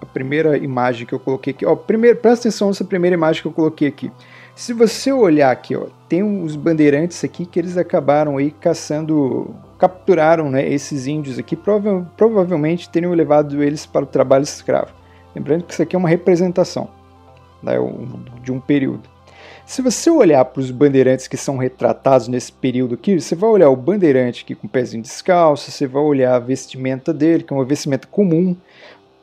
a 0.00 0.06
primeira 0.06 0.56
imagem 0.56 1.06
que 1.06 1.12
eu 1.12 1.18
coloquei 1.18 1.52
aqui, 1.52 1.66
ó, 1.66 1.74
primeiro, 1.74 2.16
presta 2.18 2.48
atenção 2.48 2.68
nessa 2.68 2.84
primeira 2.84 3.14
imagem 3.14 3.42
que 3.42 3.48
eu 3.48 3.52
coloquei 3.52 3.88
aqui. 3.88 4.12
Se 4.54 4.72
você 4.72 5.10
olhar 5.10 5.50
aqui, 5.50 5.74
ó, 5.74 5.86
tem 6.08 6.22
os 6.22 6.54
bandeirantes 6.54 7.24
aqui 7.24 7.44
que 7.44 7.58
eles 7.58 7.76
acabaram 7.76 8.36
aí 8.36 8.52
caçando, 8.52 9.52
capturaram 9.76 10.50
né, 10.50 10.66
esses 10.68 11.08
índios 11.08 11.36
aqui, 11.36 11.56
prova 11.56 12.08
provavelmente 12.16 12.88
teriam 12.88 13.12
levado 13.12 13.60
eles 13.60 13.84
para 13.84 14.04
o 14.04 14.06
trabalho 14.06 14.44
escravo. 14.44 14.94
Lembrando 15.34 15.64
que 15.64 15.72
isso 15.72 15.82
aqui 15.82 15.96
é 15.96 15.98
uma 15.98 16.08
representação 16.08 16.88
né, 17.62 17.74
de 18.42 18.52
um 18.52 18.60
período. 18.60 19.08
Se 19.66 19.82
você 19.82 20.08
olhar 20.08 20.44
para 20.44 20.60
os 20.60 20.70
bandeirantes 20.70 21.26
que 21.26 21.36
são 21.36 21.56
retratados 21.56 22.28
nesse 22.28 22.52
período 22.52 22.94
aqui, 22.94 23.20
você 23.20 23.34
vai 23.34 23.50
olhar 23.50 23.68
o 23.68 23.74
bandeirante 23.74 24.44
aqui 24.44 24.54
com 24.54 24.68
o 24.68 24.70
pezinho 24.70 25.02
descalço, 25.02 25.72
você 25.72 25.88
vai 25.88 26.02
olhar 26.02 26.36
a 26.36 26.38
vestimenta 26.38 27.12
dele, 27.12 27.42
que 27.42 27.52
é 27.52 27.56
uma 27.56 27.64
vestimenta 27.64 28.06
comum, 28.06 28.56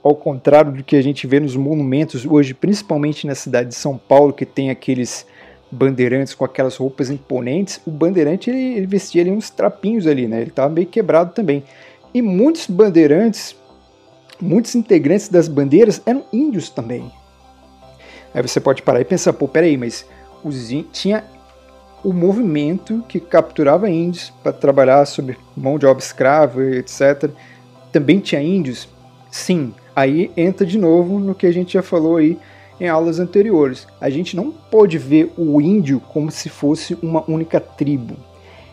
ao 0.03 0.15
contrário 0.15 0.73
do 0.73 0.83
que 0.83 0.97
a 0.97 1.01
gente 1.01 1.25
vê 1.25 1.39
nos 1.39 1.55
monumentos 1.55 2.25
hoje, 2.25 2.53
principalmente 2.53 3.25
na 3.25 3.35
cidade 3.35 3.69
de 3.69 3.75
São 3.75 3.97
Paulo, 3.97 4.33
que 4.33 4.45
tem 4.45 4.69
aqueles 4.69 5.25
bandeirantes 5.71 6.33
com 6.33 6.43
aquelas 6.43 6.75
roupas 6.75 7.09
imponentes, 7.09 7.79
o 7.85 7.89
bandeirante 7.89 8.49
ele, 8.49 8.75
ele 8.75 8.85
vestia 8.85 9.21
ali 9.21 9.31
uns 9.31 9.49
trapinhos 9.49 10.05
ali, 10.05 10.27
né? 10.27 10.41
Ele 10.41 10.49
estava 10.49 10.71
meio 10.71 10.87
quebrado 10.87 11.33
também. 11.33 11.63
E 12.13 12.21
muitos 12.21 12.67
bandeirantes, 12.67 13.55
muitos 14.41 14.75
integrantes 14.75 15.29
das 15.29 15.47
bandeiras 15.47 16.01
eram 16.05 16.25
índios 16.33 16.69
também. 16.69 17.09
Aí 18.33 18.41
você 18.41 18.59
pode 18.59 18.81
parar 18.81 19.01
e 19.01 19.05
pensar, 19.05 19.33
pô, 19.33 19.47
peraí, 19.47 19.77
mas 19.77 20.05
os 20.43 20.67
tinha 20.91 21.23
o 22.03 22.11
movimento 22.11 23.03
que 23.07 23.19
capturava 23.19 23.89
índios 23.89 24.33
para 24.43 24.51
trabalhar 24.51 25.05
sob 25.05 25.37
mão 25.55 25.79
de 25.79 25.85
obra 25.85 26.03
escrava, 26.03 26.63
etc. 26.63 27.29
Também 27.91 28.19
tinha 28.19 28.41
índios? 28.41 28.89
Sim. 29.31 29.73
Aí 29.95 30.31
entra 30.35 30.65
de 30.65 30.77
novo 30.77 31.19
no 31.19 31.33
que 31.33 31.45
a 31.45 31.51
gente 31.51 31.73
já 31.73 31.81
falou 31.81 32.17
aí 32.17 32.37
em 32.79 32.89
aulas 32.89 33.19
anteriores. 33.19 33.87
A 34.01 34.09
gente 34.09 34.35
não 34.35 34.51
pode 34.51 34.97
ver 34.97 35.31
o 35.37 35.61
índio 35.61 35.99
como 35.99 36.29
se 36.29 36.49
fosse 36.49 36.97
uma 37.01 37.23
única 37.29 37.59
tribo. 37.59 38.17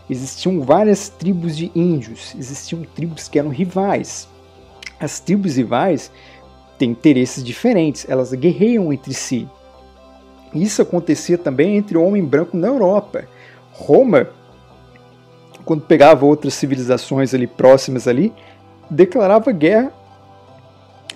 Existiam 0.09 0.63
várias 0.63 1.09
tribos 1.09 1.57
de 1.57 1.71
índios, 1.75 2.35
existiam 2.37 2.83
tribos 2.83 3.29
que 3.29 3.39
eram 3.39 3.51
rivais. 3.51 4.29
As 4.99 5.21
tribos 5.21 5.57
rivais 5.57 6.11
têm 6.81 6.91
interesses 6.91 7.45
diferentes, 7.45 8.07
elas 8.09 8.33
guerreiam 8.33 8.91
entre 8.91 9.13
si. 9.13 9.47
Isso 10.55 10.81
acontecia 10.81 11.37
também 11.37 11.77
entre 11.77 11.99
homem 11.99 12.25
branco 12.25 12.57
na 12.57 12.69
Europa. 12.69 13.25
Roma, 13.71 14.29
quando 15.63 15.83
pegava 15.83 16.25
outras 16.25 16.55
civilizações 16.55 17.35
ali 17.35 17.47
próximas 17.47 18.09
ali, 18.09 18.33
declarava 18.91 19.53
guerra, 19.53 19.93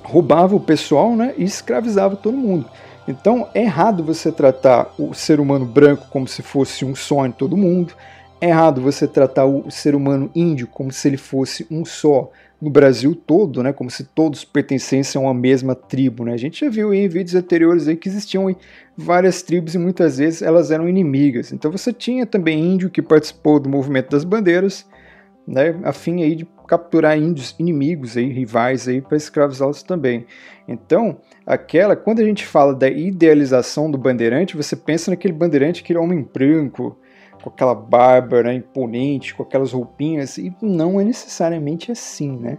roubava 0.03 0.55
o 0.55 0.61
pessoal 0.61 1.17
né, 1.17 1.33
e 1.39 1.45
escravizava 1.45 2.15
todo 2.15 2.37
mundo. 2.37 2.69
Então 3.09 3.49
é 3.55 3.63
errado 3.63 4.05
você 4.05 4.31
tratar 4.31 4.93
o 4.99 5.15
ser 5.15 5.41
humano 5.41 5.65
branco 5.65 6.07
como 6.11 6.29
se 6.29 6.43
fosse 6.43 6.85
um 6.85 6.95
só 6.95 7.25
em 7.25 7.33
todo 7.33 7.57
mundo. 7.57 7.95
É 8.39 8.49
errado 8.49 8.83
você 8.83 9.09
tratar 9.09 9.47
o 9.47 9.71
ser 9.71 9.95
humano 9.95 10.31
índio 10.35 10.67
como 10.67 10.93
se 10.93 11.09
ele 11.09 11.17
fosse 11.17 11.67
um 11.71 11.87
só 11.87 12.31
no 12.65 12.71
Brasil 12.71 13.15
todo, 13.15 13.63
né, 13.63 13.75
como 13.75 13.91
se 13.91 14.05
todos 14.05 14.43
pertencessem 14.43 15.21
a 15.21 15.25
uma 15.25 15.35
mesma 15.35 15.75
tribo. 15.75 16.25
Né? 16.25 16.33
A 16.33 16.39
gente 16.39 16.65
já 16.65 16.71
viu 16.71 16.95
em 16.95 17.07
vídeos 17.07 17.35
anteriores 17.35 17.87
aí 17.87 17.95
que 17.95 18.09
existiam 18.09 18.57
várias 18.97 19.43
tribos 19.43 19.75
e 19.75 19.79
muitas 19.79 20.17
vezes 20.17 20.41
elas 20.41 20.71
eram 20.71 20.89
inimigas. 20.89 21.53
Então 21.53 21.71
você 21.71 21.93
tinha 21.93 22.25
também 22.25 22.59
índio 22.59 22.89
que 22.89 23.03
participou 23.03 23.61
do 23.61 23.69
movimento 23.69 24.11
das 24.11 24.25
bandeiras, 24.25 24.87
né, 25.47 25.79
a 25.85 25.93
fim 25.93 26.23
aí 26.23 26.35
de 26.35 26.49
capturar 26.67 27.19
índios 27.19 27.55
inimigos 27.59 28.17
aí, 28.17 28.33
rivais 28.33 28.89
aí 28.89 29.03
para 29.03 29.19
escravizá-los 29.19 29.83
também. 29.83 30.25
Então, 30.67 31.19
aquela 31.47 31.95
quando 31.95 32.21
a 32.21 32.25
gente 32.25 32.47
fala 32.47 32.75
da 32.75 32.89
idealização 32.89 33.91
do 33.91 33.99
bandeirante, 33.99 34.57
você 34.57 34.75
pensa 34.75 35.11
naquele 35.11 35.35
bandeirante, 35.35 35.83
aquele 35.83 35.99
homem 35.99 36.27
branco, 36.33 36.99
com 37.45 37.51
aquela 37.51 37.75
barba 37.75 38.43
né, 38.43 38.55
imponente, 38.55 39.35
com 39.35 39.43
aquelas 39.43 39.73
roupinhas, 39.73 40.39
e 40.39 40.51
não 40.63 40.99
é 40.99 41.05
necessariamente 41.05 41.93
assim, 41.93 42.39
né? 42.39 42.57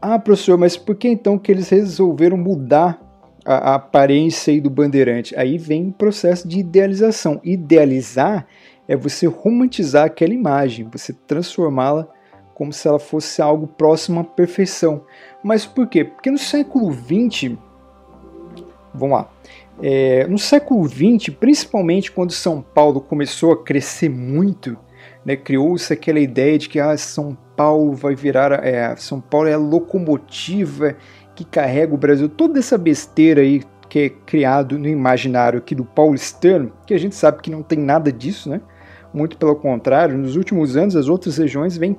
Ah, 0.00 0.16
professor, 0.16 0.56
mas 0.56 0.76
por 0.76 0.94
que 0.94 1.08
então 1.08 1.36
que 1.36 1.50
eles 1.50 1.68
resolveram 1.68 2.36
mudar 2.36 3.02
a, 3.44 3.72
a 3.72 3.74
aparência 3.74 4.60
do 4.62 4.70
bandeirante? 4.70 5.34
Aí 5.36 5.58
vem 5.58 5.88
o 5.88 5.92
processo 5.92 6.46
de 6.46 6.60
idealização. 6.60 7.40
Idealizar 7.42 8.46
é 8.86 8.96
você 8.96 9.26
romantizar 9.26 10.06
aquela 10.06 10.32
imagem, 10.32 10.88
você 10.90 11.12
transformá-la 11.12 12.06
como 12.54 12.72
se 12.72 12.86
ela 12.86 13.00
fosse 13.00 13.42
algo 13.42 13.66
próximo 13.66 14.20
à 14.20 14.24
perfeição. 14.24 15.02
Mas 15.42 15.66
por 15.66 15.88
quê? 15.88 16.04
Porque 16.04 16.30
no 16.30 16.38
século 16.38 16.92
XX, 16.92 17.56
vamos 18.94 19.18
lá, 19.18 19.30
é, 19.82 20.26
no 20.28 20.38
século 20.38 20.88
XX, 20.88 21.34
principalmente 21.34 22.12
quando 22.12 22.30
São 22.32 22.62
Paulo 22.62 23.00
começou 23.00 23.52
a 23.52 23.64
crescer 23.64 24.08
muito, 24.08 24.78
né, 25.24 25.34
criou-se 25.34 25.92
aquela 25.92 26.20
ideia 26.20 26.56
de 26.56 26.68
que 26.68 26.78
ah, 26.78 26.96
São 26.96 27.36
Paulo 27.56 27.92
vai 27.92 28.14
virar. 28.14 28.64
É, 28.64 28.94
São 28.96 29.20
Paulo 29.20 29.48
é 29.48 29.54
a 29.54 29.58
locomotiva 29.58 30.96
que 31.34 31.44
carrega 31.44 31.92
o 31.92 31.98
Brasil. 31.98 32.28
Toda 32.28 32.60
essa 32.60 32.78
besteira 32.78 33.40
aí 33.40 33.62
que 33.88 33.98
é 33.98 34.08
criado 34.08 34.78
no 34.78 34.88
imaginário 34.88 35.58
aqui 35.58 35.74
do 35.74 35.84
paulistano, 35.84 36.72
que 36.86 36.94
a 36.94 36.98
gente 36.98 37.14
sabe 37.14 37.42
que 37.42 37.50
não 37.50 37.62
tem 37.62 37.78
nada 37.78 38.10
disso, 38.10 38.48
né? 38.48 38.60
Muito 39.12 39.36
pelo 39.36 39.54
contrário, 39.54 40.16
nos 40.16 40.34
últimos 40.36 40.76
anos 40.78 40.96
as 40.96 41.08
outras 41.08 41.36
regiões 41.36 41.76
vêm 41.76 41.94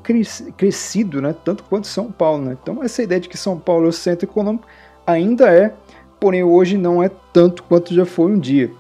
crescido, 0.58 1.22
né? 1.22 1.36
Tanto 1.46 1.64
quanto 1.66 1.86
São 1.86 2.12
Paulo, 2.12 2.46
né? 2.46 2.58
Então 2.60 2.82
essa 2.82 3.04
ideia 3.04 3.22
de 3.22 3.30
que 3.30 3.38
São 3.38 3.60
Paulo 3.60 3.86
é 3.86 3.90
o 3.90 3.94
centro 3.94 4.26
econômico 4.26 4.66
ainda 5.06 5.52
é 5.52 5.74
porém 6.24 6.42
hoje 6.42 6.78
não 6.78 7.04
é 7.04 7.12
tanto 7.34 7.64
quanto 7.64 7.94
já 7.94 8.06
foi 8.06 8.32
um 8.32 8.40
dia. 8.40 8.72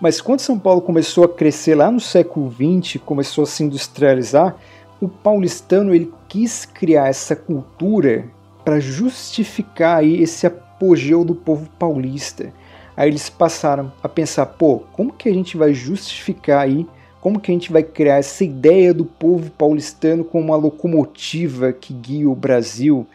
Mas 0.00 0.18
quando 0.18 0.40
São 0.40 0.58
Paulo 0.58 0.80
começou 0.80 1.24
a 1.24 1.28
crescer 1.28 1.74
lá 1.74 1.90
no 1.90 2.00
século 2.00 2.50
XX, 2.50 2.98
começou 3.04 3.44
a 3.44 3.46
se 3.46 3.62
industrializar, 3.62 4.56
o 4.98 5.06
paulistano 5.06 5.94
ele 5.94 6.10
quis 6.26 6.64
criar 6.64 7.08
essa 7.08 7.36
cultura 7.36 8.24
para 8.64 8.80
justificar 8.80 9.98
aí 9.98 10.22
esse 10.22 10.46
apogeu 10.46 11.22
do 11.22 11.34
povo 11.34 11.68
paulista. 11.78 12.50
Aí 12.96 13.10
eles 13.10 13.28
passaram 13.28 13.92
a 14.02 14.08
pensar, 14.08 14.46
pô, 14.46 14.84
como 14.94 15.12
que 15.12 15.28
a 15.28 15.34
gente 15.34 15.54
vai 15.54 15.74
justificar 15.74 16.62
aí, 16.62 16.86
como 17.20 17.40
que 17.40 17.50
a 17.50 17.54
gente 17.54 17.70
vai 17.70 17.82
criar 17.82 18.16
essa 18.16 18.42
ideia 18.42 18.94
do 18.94 19.04
povo 19.04 19.50
paulistano 19.50 20.24
como 20.24 20.46
uma 20.46 20.56
locomotiva 20.56 21.74
que 21.74 21.92
guia 21.92 22.26
o 22.26 22.34
Brasil, 22.34 23.06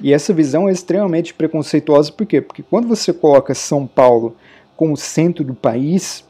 e 0.00 0.12
essa 0.12 0.32
visão 0.32 0.68
é 0.68 0.72
extremamente 0.72 1.34
preconceituosa, 1.34 2.12
por 2.12 2.26
quê? 2.26 2.40
Porque 2.40 2.62
quando 2.62 2.86
você 2.86 3.12
coloca 3.12 3.54
São 3.54 3.86
Paulo 3.86 4.36
como 4.76 4.96
centro 4.96 5.44
do 5.44 5.54
país, 5.54 6.24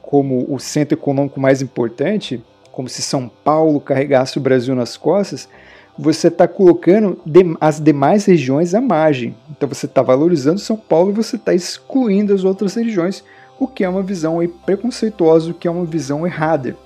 como 0.00 0.44
o 0.52 0.58
centro 0.58 0.94
econômico 0.94 1.40
mais 1.40 1.62
importante, 1.62 2.42
como 2.72 2.88
se 2.88 3.00
São 3.00 3.28
Paulo 3.28 3.80
carregasse 3.80 4.38
o 4.38 4.40
Brasil 4.40 4.74
nas 4.74 4.96
costas, 4.96 5.48
você 5.96 6.28
está 6.28 6.48
colocando 6.48 7.20
as 7.60 7.78
demais 7.78 8.24
regiões 8.24 8.74
à 8.74 8.80
margem. 8.80 9.36
Então 9.50 9.68
você 9.68 9.86
está 9.86 10.02
valorizando 10.02 10.58
São 10.58 10.76
Paulo 10.76 11.10
e 11.10 11.14
você 11.14 11.36
está 11.36 11.54
excluindo 11.54 12.34
as 12.34 12.44
outras 12.44 12.74
regiões, 12.74 13.22
o 13.58 13.68
que 13.68 13.84
é 13.84 13.88
uma 13.88 14.02
visão 14.02 14.38
preconceituosa, 14.64 15.50
o 15.50 15.54
que 15.54 15.68
é 15.68 15.70
uma 15.70 15.84
visão 15.84 16.26
errada. 16.26 16.76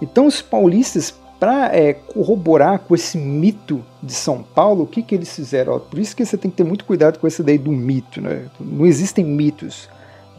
Então 0.00 0.26
os 0.26 0.40
paulistas 0.42 1.14
para 1.38 1.74
é, 1.76 1.92
corroborar 1.92 2.78
com 2.80 2.94
esse 2.94 3.18
mito 3.18 3.84
de 4.02 4.12
São 4.12 4.42
Paulo, 4.42 4.84
o 4.84 4.86
que, 4.86 5.02
que 5.02 5.14
eles 5.14 5.34
fizeram? 5.34 5.78
Por 5.78 5.98
isso 5.98 6.16
que 6.16 6.24
você 6.24 6.36
tem 6.36 6.50
que 6.50 6.56
ter 6.56 6.64
muito 6.64 6.84
cuidado 6.84 7.18
com 7.18 7.26
essa 7.26 7.42
ideia 7.42 7.58
do 7.58 7.70
mito. 7.70 8.20
Né? 8.20 8.46
Não 8.58 8.86
existem 8.86 9.24
mitos. 9.24 9.88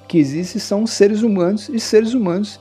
O 0.04 0.08
que 0.08 0.18
existe 0.18 0.60
são 0.60 0.88
seres 0.88 1.22
humanos 1.22 1.70
e 1.70 1.80
seres 1.80 2.13
humanos 2.13 2.60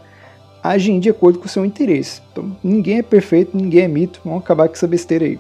agem 0.63 0.99
de 0.99 1.09
acordo 1.09 1.39
com 1.39 1.47
o 1.47 1.49
seu 1.49 1.65
interesse. 1.65 2.21
Então 2.33 2.57
ninguém 2.63 2.99
é 2.99 3.03
perfeito, 3.03 3.57
ninguém 3.57 3.83
é 3.83 3.89
mito. 3.89 4.21
Vamos 4.25 4.41
acabar 4.41 4.69
com 4.69 4.75
essa 4.75 4.87
besteira 4.87 5.25
aí. 5.25 5.39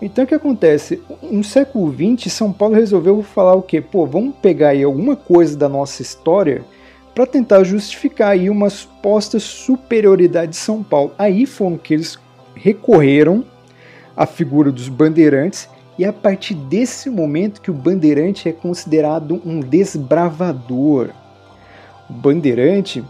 Então 0.00 0.24
o 0.24 0.26
que 0.26 0.34
acontece? 0.34 1.02
No 1.22 1.44
século 1.44 1.92
XX, 1.92 2.32
São 2.32 2.52
Paulo 2.52 2.74
resolveu 2.74 3.22
falar 3.22 3.54
o 3.54 3.62
quê? 3.62 3.80
Pô, 3.80 4.06
vamos 4.06 4.34
pegar 4.36 4.68
aí 4.68 4.82
alguma 4.82 5.16
coisa 5.16 5.56
da 5.56 5.68
nossa 5.68 6.00
história 6.00 6.62
para 7.20 7.26
tentar 7.26 7.62
justificar 7.64 8.30
aí 8.30 8.48
uma 8.48 8.70
suposta 8.70 9.38
superioridade 9.38 10.52
de 10.52 10.56
São 10.56 10.82
Paulo. 10.82 11.12
Aí 11.18 11.44
foram 11.44 11.76
que 11.76 11.92
eles 11.92 12.18
recorreram 12.54 13.44
à 14.16 14.24
figura 14.24 14.72
dos 14.72 14.88
bandeirantes 14.88 15.68
e 15.98 16.04
é 16.06 16.08
a 16.08 16.14
partir 16.14 16.54
desse 16.54 17.10
momento 17.10 17.60
que 17.60 17.70
o 17.70 17.74
bandeirante 17.74 18.48
é 18.48 18.52
considerado 18.52 19.38
um 19.44 19.60
desbravador. 19.60 21.10
O 22.08 22.12
bandeirante, 22.14 23.04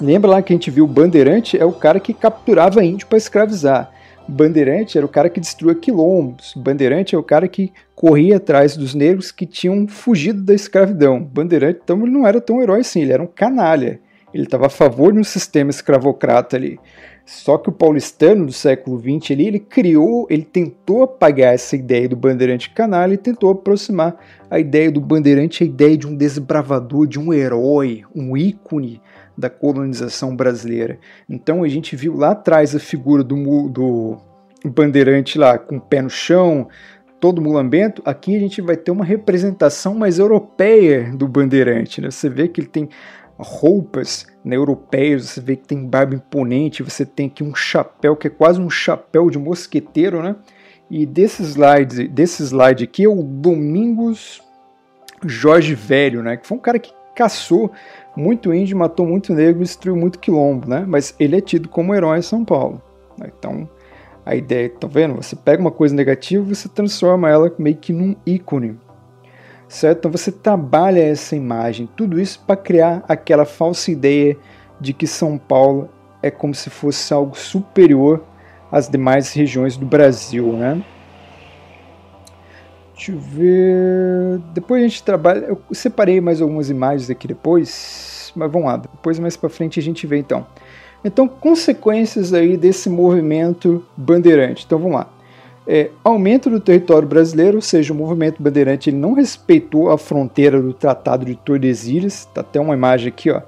lembra 0.00 0.30
lá 0.30 0.40
que 0.40 0.54
a 0.54 0.56
gente 0.56 0.70
viu 0.70 0.86
o 0.86 0.88
bandeirante 0.88 1.58
é 1.58 1.66
o 1.66 1.72
cara 1.72 2.00
que 2.00 2.14
capturava 2.14 2.82
índio 2.82 3.08
para 3.08 3.18
escravizar. 3.18 3.92
Bandeirante 4.28 4.98
era 4.98 5.06
o 5.06 5.08
cara 5.08 5.30
que 5.30 5.40
destruía 5.40 5.74
quilombos. 5.74 6.52
Bandeirante 6.54 7.14
é 7.14 7.18
o 7.18 7.22
cara 7.22 7.48
que 7.48 7.72
corria 7.94 8.36
atrás 8.36 8.76
dos 8.76 8.94
negros 8.94 9.32
que 9.32 9.46
tinham 9.46 9.88
fugido 9.88 10.42
da 10.42 10.54
escravidão. 10.54 11.22
Bandeirante, 11.22 11.80
então, 11.82 12.02
ele 12.02 12.10
não 12.10 12.26
era 12.26 12.40
tão 12.40 12.60
herói 12.60 12.80
assim, 12.80 13.00
ele 13.00 13.12
era 13.12 13.22
um 13.22 13.26
canalha. 13.26 14.00
Ele 14.32 14.44
estava 14.44 14.66
a 14.66 14.70
favor 14.70 15.12
de 15.14 15.18
um 15.18 15.24
sistema 15.24 15.70
escravocrata 15.70 16.56
ali. 16.56 16.78
Só 17.24 17.58
que 17.58 17.68
o 17.68 17.72
paulistano 17.72 18.46
do 18.46 18.52
século 18.52 18.98
XX 18.98 19.32
ali, 19.32 19.46
ele 19.46 19.58
criou, 19.58 20.26
ele 20.30 20.44
tentou 20.44 21.02
apagar 21.02 21.54
essa 21.54 21.76
ideia 21.76 22.08
do 22.08 22.16
bandeirante 22.16 22.70
canalha 22.70 23.14
e 23.14 23.18
tentou 23.18 23.50
aproximar 23.50 24.16
a 24.50 24.58
ideia 24.58 24.90
do 24.90 25.00
bandeirante, 25.00 25.62
a 25.62 25.66
ideia 25.66 25.96
de 25.96 26.06
um 26.06 26.14
desbravador, 26.14 27.06
de 27.06 27.18
um 27.18 27.32
herói, 27.32 28.02
um 28.14 28.36
ícone 28.36 29.00
da 29.38 29.48
colonização 29.48 30.34
brasileira. 30.34 30.98
Então 31.30 31.62
a 31.62 31.68
gente 31.68 31.94
viu 31.94 32.16
lá 32.16 32.32
atrás 32.32 32.74
a 32.74 32.80
figura 32.80 33.22
do, 33.22 33.68
do 33.68 34.18
bandeirante 34.64 35.38
lá 35.38 35.56
com 35.56 35.76
o 35.76 35.80
pé 35.80 36.02
no 36.02 36.10
chão, 36.10 36.68
todo 37.20 37.40
mulambento. 37.40 38.02
Aqui 38.04 38.34
a 38.34 38.40
gente 38.40 38.60
vai 38.60 38.76
ter 38.76 38.90
uma 38.90 39.04
representação 39.04 39.94
mais 39.94 40.18
europeia 40.18 41.12
do 41.14 41.28
bandeirante. 41.28 42.00
Né? 42.00 42.10
Você 42.10 42.28
vê 42.28 42.48
que 42.48 42.60
ele 42.60 42.68
tem 42.68 42.88
roupas 43.38 44.26
né, 44.44 44.56
europeias, 44.56 45.26
você 45.26 45.40
vê 45.40 45.54
que 45.54 45.68
tem 45.68 45.86
barba 45.86 46.16
imponente, 46.16 46.82
você 46.82 47.06
tem 47.06 47.28
aqui 47.28 47.44
um 47.44 47.54
chapéu 47.54 48.16
que 48.16 48.26
é 48.26 48.30
quase 48.30 48.60
um 48.60 48.68
chapéu 48.68 49.30
de 49.30 49.38
mosqueteiro, 49.38 50.20
né? 50.20 50.34
E 50.90 51.06
desse 51.06 51.42
slide, 51.44 52.08
desse 52.08 52.42
slide 52.42 52.82
aqui 52.82 53.04
é 53.04 53.08
o 53.08 53.22
Domingos 53.22 54.42
Jorge 55.24 55.74
Velho, 55.74 56.22
né? 56.22 56.36
Que 56.36 56.46
foi 56.46 56.56
um 56.56 56.60
cara 56.60 56.80
que 56.80 56.92
caçou 57.18 57.72
muito 58.16 58.54
índio, 58.54 58.78
matou 58.78 59.04
muito 59.04 59.34
negro, 59.34 59.64
destruiu 59.64 59.96
muito 59.96 60.20
quilombo, 60.20 60.68
né? 60.68 60.84
Mas 60.86 61.16
ele 61.18 61.36
é 61.36 61.40
tido 61.40 61.68
como 61.68 61.92
herói 61.92 62.18
em 62.18 62.22
São 62.22 62.44
Paulo. 62.44 62.80
Né? 63.18 63.32
Então, 63.36 63.68
a 64.24 64.36
ideia, 64.36 64.70
tá 64.70 64.86
vendo? 64.86 65.16
Você 65.16 65.34
pega 65.34 65.60
uma 65.60 65.72
coisa 65.72 65.94
negativa 65.96 66.44
e 66.44 66.54
você 66.54 66.68
transforma 66.68 67.28
ela 67.28 67.52
meio 67.58 67.76
que 67.76 67.92
num 67.92 68.14
ícone. 68.24 68.78
Certo? 69.66 69.98
Então 69.98 70.12
você 70.12 70.30
trabalha 70.30 71.00
essa 71.00 71.34
imagem, 71.34 71.88
tudo 71.96 72.20
isso 72.20 72.42
para 72.46 72.56
criar 72.56 73.04
aquela 73.08 73.44
falsa 73.44 73.90
ideia 73.90 74.36
de 74.80 74.92
que 74.92 75.06
São 75.06 75.36
Paulo 75.36 75.88
é 76.22 76.30
como 76.30 76.54
se 76.54 76.70
fosse 76.70 77.12
algo 77.12 77.36
superior 77.36 78.24
às 78.70 78.88
demais 78.88 79.32
regiões 79.32 79.76
do 79.76 79.84
Brasil, 79.84 80.52
né? 80.52 80.82
Deixa 82.98 83.12
eu 83.12 83.18
ver. 83.18 84.40
Depois 84.52 84.82
a 84.82 84.88
gente 84.88 85.04
trabalha. 85.04 85.46
Eu 85.46 85.62
separei 85.70 86.20
mais 86.20 86.42
algumas 86.42 86.68
imagens 86.68 87.08
aqui 87.08 87.28
depois, 87.28 88.32
mas 88.34 88.50
vamos 88.50 88.66
lá. 88.66 88.76
Depois 88.76 89.20
mais 89.20 89.36
para 89.36 89.48
frente 89.48 89.78
a 89.78 89.82
gente 89.82 90.04
vê 90.04 90.18
então. 90.18 90.44
Então, 91.04 91.28
consequências 91.28 92.34
aí 92.34 92.56
desse 92.56 92.90
movimento 92.90 93.84
bandeirante. 93.96 94.64
Então 94.66 94.80
vamos 94.80 94.96
lá. 94.96 95.08
É, 95.64 95.90
aumento 96.02 96.50
do 96.50 96.58
território 96.58 97.06
brasileiro, 97.06 97.58
ou 97.58 97.62
seja, 97.62 97.92
o 97.92 97.96
movimento 97.96 98.42
bandeirante 98.42 98.90
ele 98.90 98.96
não 98.96 99.12
respeitou 99.12 99.90
a 99.90 99.98
fronteira 99.98 100.60
do 100.60 100.72
Tratado 100.72 101.24
de 101.24 101.36
Tordesilhas. 101.36 102.24
Tá 102.34 102.40
até 102.40 102.58
uma 102.58 102.74
imagem 102.74 103.08
aqui, 103.08 103.30
ó. 103.30 103.42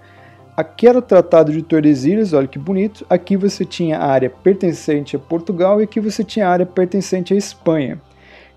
Aqui 0.57 0.87
era 0.87 0.99
o 0.99 1.03
Tratado 1.03 1.51
de 1.51 1.63
Tordesilhas, 1.63 2.33
olha 2.33 2.47
que 2.47 2.59
bonito. 2.59 3.05
Aqui 3.11 3.37
você 3.37 3.65
tinha 3.65 3.99
a 3.99 4.07
área 4.07 4.31
pertencente 4.31 5.17
a 5.17 5.19
Portugal 5.19 5.81
e 5.81 5.85
aqui 5.85 5.99
você 5.99 6.23
tinha 6.23 6.47
a 6.47 6.51
área 6.51 6.67
pertencente 6.67 7.35
à 7.35 7.37
Espanha. 7.37 8.01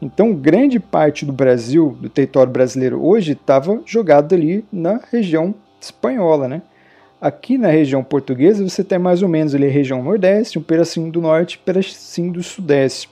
Então, 0.04 0.34
grande 0.34 0.82
parte 0.82 1.26
do 1.26 1.32
Brasil, 1.32 1.98
do 1.98 2.10
território 2.10 2.52
brasileiro 2.52 3.02
hoje, 3.02 3.32
estava 3.32 3.82
jogado 3.86 4.36
ali 4.36 4.66
na 4.70 5.00
região 5.10 5.56
espanhola, 5.80 6.46
né? 6.46 6.62
Aqui 7.22 7.58
na 7.58 7.70
região 7.70 8.04
portuguesa 8.04 8.68
você 8.68 8.84
tem 8.84 9.00
mais 9.00 9.24
ou 9.24 9.30
menos 9.30 9.56
ali 9.56 9.66
a 9.66 9.72
região 9.72 10.04
nordeste, 10.04 10.60
um 10.60 10.62
pedacinho 10.62 11.10
do 11.10 11.22
norte, 11.22 11.58
um 11.58 11.64
pedacinho 11.64 12.34
do 12.34 12.44
sudeste. 12.44 13.10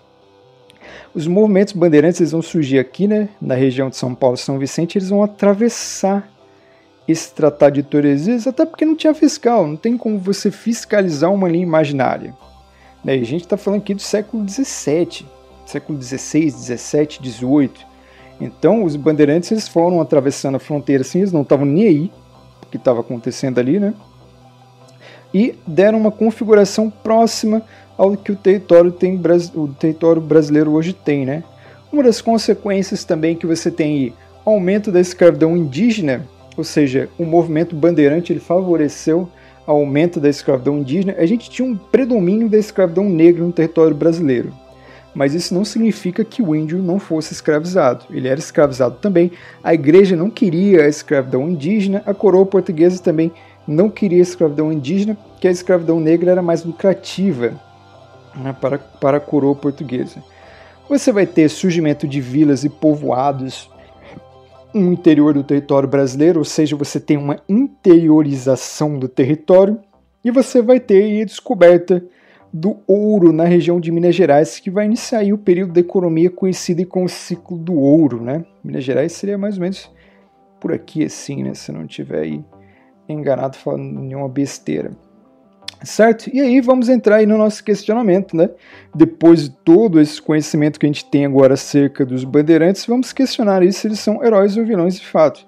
Os 1.16 1.28
movimentos 1.28 1.72
bandeirantes 1.72 2.20
eles 2.20 2.34
vão 2.34 2.42
surgir 2.42 2.80
aqui, 2.80 3.08
né, 3.08 3.30
na 3.42 3.56
região 3.56 3.90
de 3.90 3.96
São 3.96 4.14
Paulo 4.14 4.36
e 4.36 4.40
São 4.40 4.60
Vicente, 4.60 4.98
eles 4.98 5.10
vão 5.10 5.24
atravessar 5.24 6.30
esse 7.08 7.34
tratado 7.34 7.76
de 7.76 7.84
Tordesilhas, 7.84 8.48
até 8.48 8.66
porque 8.66 8.84
não 8.84 8.98
tinha 8.98 9.14
fiscal, 9.14 9.66
não 9.66 9.78
tem 9.78 9.96
como 9.96 10.20
você 10.20 10.52
fiscalizar 10.52 11.32
uma 11.32 11.48
linha 11.48 11.64
imaginária. 11.64 12.34
Né? 13.02 13.18
E 13.18 13.22
a 13.22 13.26
gente 13.26 13.46
está 13.46 13.56
falando 13.56 13.80
aqui 13.80 13.94
do 13.94 14.02
século 14.02 14.46
XVII, 14.48 15.26
século 15.72 16.02
XVI, 16.02 16.52
XVII, 16.52 17.20
XVIII. 17.24 17.72
Então, 18.40 18.84
os 18.84 18.96
bandeirantes 18.96 19.52
eles 19.52 19.68
foram 19.68 20.02
atravessando 20.02 20.56
a 20.56 20.60
fronteira 20.60 21.02
assim, 21.02 21.20
eles 21.20 21.32
não 21.32 21.44
estavam 21.44 21.66
nem 21.66 21.88
aí 21.88 22.12
o 22.64 22.68
que 22.68 22.78
estava 22.78 23.00
acontecendo 23.00 23.60
ali, 23.60 23.80
né? 23.80 23.94
E 25.34 25.56
deram 25.66 25.98
uma 25.98 26.12
configuração 26.12 26.90
próxima 26.90 27.62
ao 27.98 28.18
que 28.18 28.32
o 28.32 28.36
território, 28.36 28.92
tem, 28.92 29.20
o 29.56 29.68
território 29.70 30.22
brasileiro 30.22 30.72
hoje 30.72 30.92
tem, 30.92 31.26
né? 31.26 31.44
Uma 31.92 32.04
das 32.04 32.20
consequências 32.22 33.04
também 33.04 33.36
que 33.36 33.46
você 33.46 33.70
tem 33.70 33.94
aí, 33.94 34.14
aumento 34.44 34.92
da 34.92 35.00
escravidão 35.00 35.56
indígena, 35.56 36.28
ou 36.58 36.64
seja, 36.64 37.10
o 37.18 37.26
movimento 37.26 37.76
bandeirante 37.76 38.34
ele 38.34 38.40
favoreceu 38.40 39.30
aumento 39.68 40.20
da 40.20 40.28
escravidão 40.28 40.80
indígena. 40.80 41.16
A 41.18 41.26
gente 41.26 41.50
tinha 41.50 41.68
um 41.68 41.78
predomínio 41.78 42.50
da 42.50 42.58
escravidão 42.58 43.08
negra 43.08 43.44
no 43.44 43.52
território 43.52 43.96
brasileiro 43.96 44.52
mas 45.14 45.34
isso 45.34 45.54
não 45.54 45.66
significa 45.66 46.24
que 46.24 46.42
o 46.42 46.56
índio 46.56 46.80
não 46.80 47.00
fosse 47.00 47.34
escravizado. 47.34 48.06
Ele 48.10 48.28
era 48.28 48.40
escravizado 48.40 48.96
também. 49.02 49.32
A 49.64 49.74
igreja 49.74 50.16
não 50.16 50.30
queria 50.30 50.84
a 50.84 50.88
escravidão 50.88 51.50
indígena, 51.50 52.02
a 52.06 52.14
coroa 52.14 52.46
portuguesa 52.46 53.02
também 53.02 53.32
não 53.68 53.90
queria 53.90 54.20
a 54.20 54.22
escravidão 54.22 54.72
indígena, 54.72 55.18
que 55.40 55.48
a 55.48 55.52
escravidão 55.52 56.00
negra 56.00 56.32
era 56.32 56.42
mais 56.42 56.64
lucrativa 56.64 57.60
né, 58.36 58.56
para, 58.60 58.78
para 58.78 59.18
a 59.18 59.22
coroa 59.22 59.56
portuguesa. 59.56 60.24
Você 60.90 61.12
vai 61.12 61.26
ter 61.26 61.50
surgimento 61.50 62.08
de 62.08 62.20
vilas 62.20 62.64
e 62.64 62.70
povoados 62.70 63.70
no 64.74 64.92
interior 64.92 65.34
do 65.34 65.44
território 65.44 65.88
brasileiro, 65.88 66.40
ou 66.40 66.46
seja, 66.46 66.76
você 66.76 67.00
tem 67.00 67.18
uma 67.18 67.40
interiorização 67.48 68.98
do 68.98 69.08
território, 69.08 69.80
e 70.24 70.32
você 70.32 70.62
vai 70.62 70.80
ter 70.80 71.22
a 71.22 71.26
descoberta 71.26 72.04
do 72.54 72.78
ouro 72.86 73.32
na 73.32 73.46
região 73.46 73.80
de 73.80 73.92
Minas 73.92 74.16
Gerais, 74.16 74.60
que 74.60 74.70
vai 74.70 74.86
iniciar 74.86 75.24
o 75.32 75.38
período 75.38 75.74
da 75.74 75.80
economia 75.80 76.30
conhecido 76.30 76.86
como 76.86 77.08
ciclo 77.08 77.58
do 77.58 77.76
ouro, 77.76 78.22
né? 78.22 78.46
Minas 78.64 78.84
Gerais 78.84 79.14
seria 79.14 79.38
mais 79.38 79.56
ou 79.56 79.62
menos 79.62 79.92
por 80.60 80.74
aqui 80.74 81.06
assim, 81.06 81.44
né? 81.44 81.54
Se 81.54 81.72
não 81.72 81.88
tiver 81.88 82.20
aí 82.20 82.44
enganado 83.08 83.58
falando 83.58 84.02
nenhuma 84.02 84.28
besteira. 84.28 84.92
Certo? 85.84 86.30
E 86.32 86.40
aí 86.40 86.62
vamos 86.62 86.90
entrar 86.90 87.18
aí 87.18 87.26
no 87.26 87.38
nosso 87.38 87.64
questionamento, 87.64 88.36
né? 88.36 88.50
Depois 88.94 89.46
de 89.46 89.50
todo 89.50 90.00
esse 90.00 90.22
conhecimento 90.22 90.80
que 90.80 90.86
a 90.86 90.90
gente 90.90 91.06
tem 91.06 91.26
agora 91.26 91.56
acerca 91.56 92.06
dos 92.06 92.24
bandeirantes, 92.24 92.86
vamos 92.86 93.12
questionar 93.12 93.64
aí 93.64 93.72
se 93.72 93.88
eles 93.88 94.00
são 94.00 94.24
heróis 94.24 94.58
ou 94.58 94.66
vilões 94.66 95.00
de 95.00 95.08
fato. 95.08 95.46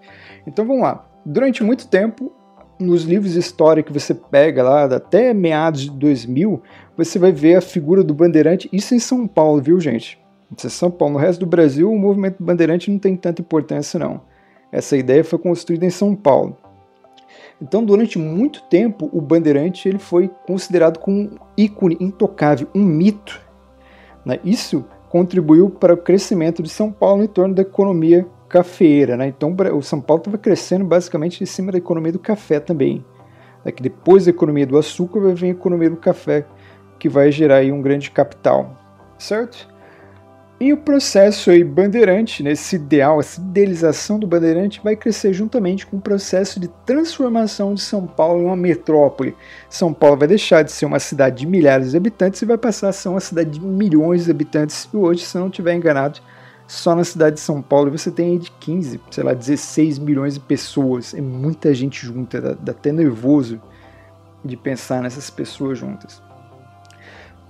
Então 0.48 0.66
vamos 0.66 0.82
lá. 0.82 1.08
Durante 1.24 1.64
muito 1.64 1.88
tempo, 1.88 2.34
nos 2.80 3.04
livros 3.04 3.34
de 3.34 3.40
história 3.40 3.84
que 3.84 3.94
você 3.94 4.14
pega 4.14 4.64
lá, 4.64 4.84
até 4.86 5.34
meados 5.34 5.82
de 5.82 5.92
2000, 5.92 6.62
você 6.96 7.18
vai 7.18 7.32
ver 7.32 7.56
a 7.56 7.62
figura 7.62 8.04
do 8.04 8.14
bandeirante, 8.14 8.70
isso 8.72 8.94
em 8.94 9.00
São 9.00 9.28
Paulo, 9.28 9.62
viu, 9.62 9.80
gente? 9.80 10.20
Isso 10.56 10.68
é 10.68 10.70
São 10.70 10.92
Paulo. 10.92 11.16
No 11.16 11.20
resto 11.20 11.40
do 11.40 11.46
Brasil, 11.46 11.92
o 11.92 11.98
movimento 11.98 12.44
bandeirante 12.44 12.92
não 12.92 13.00
tem 13.00 13.16
tanta 13.16 13.42
importância, 13.42 14.00
não. 14.00 14.22
Essa 14.72 14.98
ideia 14.98 15.24
foi 15.24 15.40
construída 15.40 15.86
em 15.86 15.90
São 15.90 16.16
Paulo. 16.16 16.58
Então, 17.62 17.84
durante 17.84 18.20
muito 18.20 18.62
tempo, 18.64 19.10
o 19.14 19.22
bandeirante 19.22 19.88
ele 19.88 20.00
foi 20.00 20.30
considerado 20.46 21.00
como 21.00 21.18
um 21.18 21.38
ícone 21.58 21.98
intocável, 22.00 22.68
um 22.76 22.84
mito. 22.84 23.40
Né? 24.26 24.40
Isso 24.44 24.86
contribuiu 25.10 25.70
para 25.70 25.94
o 25.94 25.98
crescimento 25.98 26.62
de 26.62 26.70
São 26.70 26.92
Paulo 26.92 27.24
em 27.24 27.28
torno 27.28 27.56
da 27.56 27.62
economia 27.62 28.26
cafeeira. 28.50 29.16
Né? 29.16 29.28
Então, 29.28 29.56
o 29.76 29.82
São 29.82 30.02
Paulo 30.02 30.22
estava 30.22 30.38
crescendo 30.38 30.86
basicamente 30.86 31.42
em 31.42 31.46
cima 31.46 31.72
da 31.72 31.78
economia 31.78 32.12
do 32.12 32.20
café 32.20 32.60
também. 32.60 33.04
É 33.64 33.72
que 33.72 33.82
depois 33.82 34.26
da 34.26 34.32
economia 34.32 34.68
do 34.68 34.78
açúcar 34.78 35.22
vai 35.22 35.34
vir 35.34 35.48
a 35.48 35.50
economia 35.52 35.90
do 35.90 35.98
café, 35.98 36.46
que 37.04 37.10
vai 37.10 37.30
gerar 37.34 37.58
aí 37.58 37.70
um 37.70 37.82
grande 37.82 38.10
capital, 38.10 38.78
certo? 39.20 39.68
E 40.58 40.72
o 40.72 40.78
processo 40.78 41.52
aí 41.52 41.62
bandeirante, 41.62 42.42
nesse 42.42 42.78
né, 42.78 42.86
ideal, 42.86 43.20
essa 43.20 43.42
idealização 43.42 44.18
do 44.18 44.26
bandeirante 44.26 44.80
vai 44.82 44.96
crescer 44.96 45.34
juntamente 45.34 45.86
com 45.86 45.98
o 45.98 46.02
processo 46.02 46.62
de 46.62 46.70
transformação 46.86 47.74
de 47.74 47.82
São 47.82 48.08
Paulo 48.08 48.42
em 48.42 48.46
uma 48.46 48.56
metrópole. 48.56 49.36
São 49.70 49.94
Paulo 49.94 50.16
vai 50.16 50.30
deixar 50.30 50.64
de 50.64 50.72
ser 50.72 50.86
uma 50.86 50.98
cidade 50.98 51.40
de 51.40 51.46
milhares 51.46 51.92
de 51.92 51.98
habitantes 51.98 52.42
e 52.42 52.46
vai 52.46 52.58
passar 52.58 52.88
a 52.88 52.94
ser 52.94 53.10
uma 53.10 53.20
cidade 53.20 53.50
de 53.50 53.60
milhões 53.60 54.24
de 54.24 54.32
habitantes. 54.32 54.88
E 54.94 54.96
hoje, 54.96 55.26
se 55.26 55.38
não 55.38 55.48
estiver 55.48 55.74
enganado, 55.74 56.22
só 56.66 56.96
na 56.96 57.04
cidade 57.04 57.36
de 57.36 57.42
São 57.42 57.62
Paulo 57.62 57.92
você 57.92 58.10
tem 58.10 58.32
aí 58.32 58.40
de 58.40 58.50
15, 58.50 59.02
sei 59.12 59.24
lá, 59.26 59.34
16 59.34 60.00
milhões 60.00 60.36
de 60.36 60.40
pessoas. 60.40 61.14
É 61.14 61.20
muita 61.20 61.74
gente 61.74 62.06
junta, 62.06 62.40
dá, 62.40 62.54
dá 62.54 62.72
até 62.72 62.94
nervoso 62.94 63.62
de 64.46 64.56
pensar 64.56 65.02
nessas 65.02 65.30
pessoas 65.30 65.78
juntas. 65.78 66.24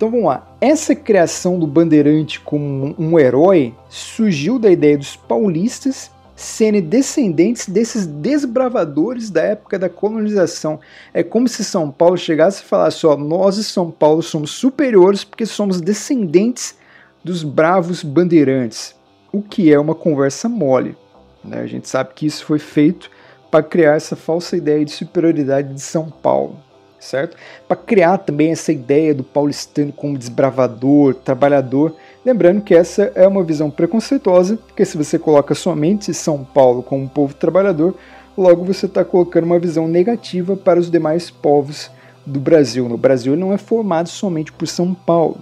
Então 0.04 0.10
vamos 0.10 0.26
lá. 0.26 0.46
Essa 0.60 0.94
criação 0.94 1.58
do 1.58 1.66
Bandeirante 1.66 2.38
como 2.38 2.94
um 2.98 3.18
herói 3.18 3.74
surgiu 3.88 4.58
da 4.58 4.70
ideia 4.70 4.98
dos 4.98 5.16
paulistas 5.16 6.10
serem 6.36 6.82
descendentes 6.82 7.66
desses 7.66 8.04
desbravadores 8.04 9.30
da 9.30 9.40
época 9.40 9.78
da 9.78 9.88
colonização. 9.88 10.78
É 11.14 11.22
como 11.22 11.48
se 11.48 11.64
São 11.64 11.90
Paulo 11.90 12.18
chegasse 12.18 12.62
e 12.62 12.66
falasse: 12.66 13.06
ó, 13.06 13.16
nós 13.16 13.56
de 13.56 13.64
São 13.64 13.90
Paulo 13.90 14.22
somos 14.22 14.50
superiores 14.50 15.24
porque 15.24 15.46
somos 15.46 15.80
descendentes 15.80 16.76
dos 17.24 17.42
bravos 17.42 18.02
bandeirantes. 18.02 18.94
O 19.32 19.40
que 19.40 19.72
é 19.72 19.80
uma 19.80 19.94
conversa 19.94 20.50
mole. 20.50 20.94
Né? 21.42 21.60
A 21.60 21.66
gente 21.66 21.88
sabe 21.88 22.12
que 22.14 22.26
isso 22.26 22.44
foi 22.44 22.58
feito 22.58 23.10
para 23.50 23.64
criar 23.64 23.94
essa 23.94 24.14
falsa 24.14 24.54
ideia 24.54 24.84
de 24.84 24.90
superioridade 24.90 25.72
de 25.72 25.80
São 25.80 26.10
Paulo 26.10 26.62
certo? 27.04 27.36
Para 27.68 27.76
criar 27.76 28.18
também 28.18 28.50
essa 28.50 28.72
ideia 28.72 29.14
do 29.14 29.22
paulistano 29.22 29.92
como 29.92 30.18
desbravador, 30.18 31.14
trabalhador. 31.14 31.94
Lembrando 32.24 32.62
que 32.62 32.74
essa 32.74 33.12
é 33.14 33.26
uma 33.28 33.44
visão 33.44 33.70
preconceituosa, 33.70 34.56
porque 34.56 34.84
se 34.84 34.96
você 34.96 35.18
coloca 35.18 35.54
somente 35.54 36.14
São 36.14 36.44
Paulo 36.44 36.82
como 36.82 37.04
um 37.04 37.08
povo 37.08 37.34
trabalhador, 37.34 37.94
logo 38.36 38.64
você 38.64 38.86
está 38.86 39.04
colocando 39.04 39.44
uma 39.44 39.58
visão 39.58 39.86
negativa 39.86 40.56
para 40.56 40.80
os 40.80 40.90
demais 40.90 41.30
povos 41.30 41.90
do 42.26 42.40
Brasil. 42.40 42.88
No 42.88 42.96
Brasil 42.96 43.36
não 43.36 43.52
é 43.52 43.58
formado 43.58 44.08
somente 44.08 44.52
por 44.52 44.66
São 44.66 44.94
Paulo, 44.94 45.38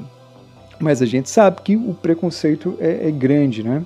mas 0.78 1.00
a 1.00 1.06
gente 1.06 1.30
sabe 1.30 1.62
que 1.62 1.76
o 1.76 1.94
preconceito 1.94 2.76
é, 2.80 3.08
é 3.08 3.10
grande, 3.10 3.62
né? 3.62 3.84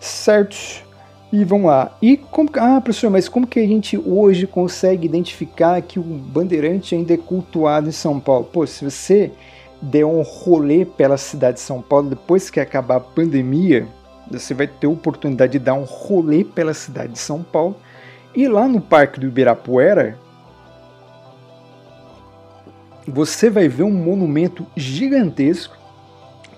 Certo? 0.00 0.85
E 1.32 1.44
vamos 1.44 1.66
lá. 1.66 1.96
E 2.00 2.16
como, 2.16 2.48
ah, 2.54 2.80
professor, 2.80 3.10
mas 3.10 3.28
como 3.28 3.46
que 3.46 3.58
a 3.58 3.66
gente 3.66 3.98
hoje 3.98 4.46
consegue 4.46 5.06
identificar 5.06 5.80
que 5.82 5.98
o 5.98 6.02
Bandeirante 6.02 6.94
ainda 6.94 7.14
é 7.14 7.16
cultuado 7.16 7.88
em 7.88 7.92
São 7.92 8.20
Paulo? 8.20 8.44
Pô, 8.44 8.66
se 8.66 8.84
você 8.84 9.32
der 9.82 10.04
um 10.04 10.22
rolê 10.22 10.84
pela 10.84 11.16
cidade 11.16 11.54
de 11.54 11.62
São 11.62 11.82
Paulo 11.82 12.10
depois 12.10 12.48
que 12.48 12.60
acabar 12.60 12.96
a 12.96 13.00
pandemia, 13.00 13.86
você 14.30 14.54
vai 14.54 14.66
ter 14.66 14.86
a 14.86 14.90
oportunidade 14.90 15.52
de 15.52 15.58
dar 15.58 15.74
um 15.74 15.84
rolê 15.84 16.44
pela 16.44 16.72
cidade 16.72 17.12
de 17.12 17.18
São 17.18 17.42
Paulo. 17.42 17.76
E 18.34 18.46
lá 18.48 18.68
no 18.68 18.80
Parque 18.80 19.18
do 19.18 19.26
Ibirapuera, 19.26 20.18
você 23.06 23.50
vai 23.50 23.68
ver 23.68 23.82
um 23.82 23.92
monumento 23.92 24.66
gigantesco 24.76 25.76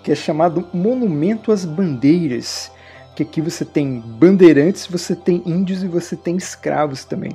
que 0.03 0.13
é 0.13 0.15
chamado 0.15 0.67
Monumento 0.73 1.53
às 1.53 1.65
Bandeiras 1.65 2.71
que 3.19 3.23
aqui 3.25 3.41
você 3.41 3.65
tem 3.65 3.99
bandeirantes, 4.01 4.87
você 4.87 5.17
tem 5.17 5.43
índios 5.45 5.83
e 5.83 5.89
você 5.89 6.15
tem 6.15 6.37
escravos 6.37 7.05
também. 7.05 7.33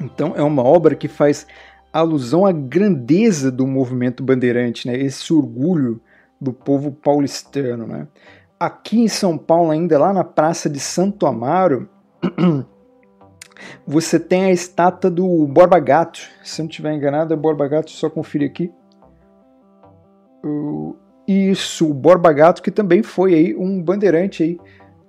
Então 0.00 0.32
é 0.34 0.42
uma 0.42 0.62
obra 0.62 0.94
que 0.94 1.06
faz 1.06 1.46
alusão 1.92 2.46
à 2.46 2.52
grandeza 2.52 3.52
do 3.52 3.66
movimento 3.66 4.22
bandeirante, 4.22 4.88
né? 4.88 4.96
esse 4.96 5.30
orgulho 5.34 6.00
do 6.40 6.50
povo 6.50 6.90
paulistano. 6.90 7.86
Né? 7.86 8.08
Aqui 8.58 9.00
em 9.00 9.08
São 9.08 9.36
Paulo, 9.36 9.70
ainda 9.70 9.98
lá 9.98 10.14
na 10.14 10.24
Praça 10.24 10.70
de 10.70 10.80
Santo 10.80 11.26
Amaro, 11.26 11.90
você 13.86 14.18
tem 14.18 14.44
a 14.44 14.50
estátua 14.50 15.10
do 15.10 15.46
Borba 15.46 15.78
Gato. 15.78 16.20
Se 16.42 16.62
eu 16.62 16.64
não 16.64 16.70
estiver 16.70 16.94
enganado, 16.94 17.34
é 17.34 17.36
Borba 17.36 17.68
Gato, 17.68 17.90
só 17.90 18.08
conferir 18.08 18.48
aqui. 18.48 18.72
Isso, 21.28 21.90
o 21.90 21.92
Borba 21.92 22.32
Gato, 22.32 22.62
que 22.62 22.70
também 22.70 23.02
foi 23.02 23.34
aí 23.34 23.54
um 23.54 23.80
bandeirante 23.82 24.42
aí 24.42 24.58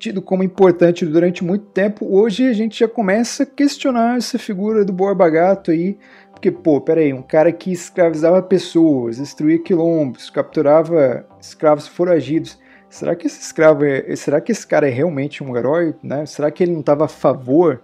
tido 0.04 0.22
como 0.22 0.44
importante 0.44 1.06
durante 1.06 1.46
muito 1.46 1.64
tempo, 1.68 2.06
hoje 2.06 2.46
a 2.46 2.52
gente 2.52 2.78
já 2.78 2.90
começa 2.90 3.44
a 3.44 3.46
questionar 3.46 4.18
essa 4.18 4.38
figura 4.38 4.84
do 4.84 4.92
Borba 4.92 5.30
Gato 5.30 5.72
aí, 5.72 5.98
porque, 6.30 6.52
pô, 6.52 6.82
peraí, 6.82 7.14
um 7.14 7.22
cara 7.22 7.54
que 7.54 7.72
escravizava 7.72 8.42
pessoas, 8.42 9.18
destruía 9.18 9.60
quilombos, 9.60 10.30
capturava 10.30 11.26
escravos 11.40 11.88
foragidos, 11.88 12.60
será 12.90 13.16
que 13.16 13.28
esse 13.28 13.40
escravo 13.40 13.86
é, 13.86 14.14
será 14.18 14.42
que 14.42 14.52
esse 14.52 14.68
cara 14.68 14.90
é 14.90 14.92
realmente 14.92 15.42
um 15.42 15.56
herói, 15.56 15.96
né? 16.04 16.26
Será 16.26 16.52
que 16.52 16.62
ele 16.62 16.74
não 16.74 16.82
estava 16.82 17.06
a 17.06 17.08
favor 17.08 17.82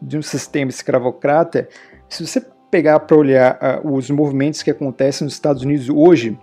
de 0.00 0.18
um 0.18 0.22
sistema 0.22 0.70
escravocrata? 0.70 1.70
Se 2.06 2.26
você 2.26 2.44
pegar 2.70 3.00
para 3.00 3.16
olhar 3.16 3.82
uh, 3.82 3.94
os 3.94 4.10
movimentos 4.10 4.62
que 4.62 4.70
acontecem 4.70 5.24
nos 5.24 5.32
Estados 5.32 5.62
Unidos 5.62 5.88
hoje, 5.88 6.38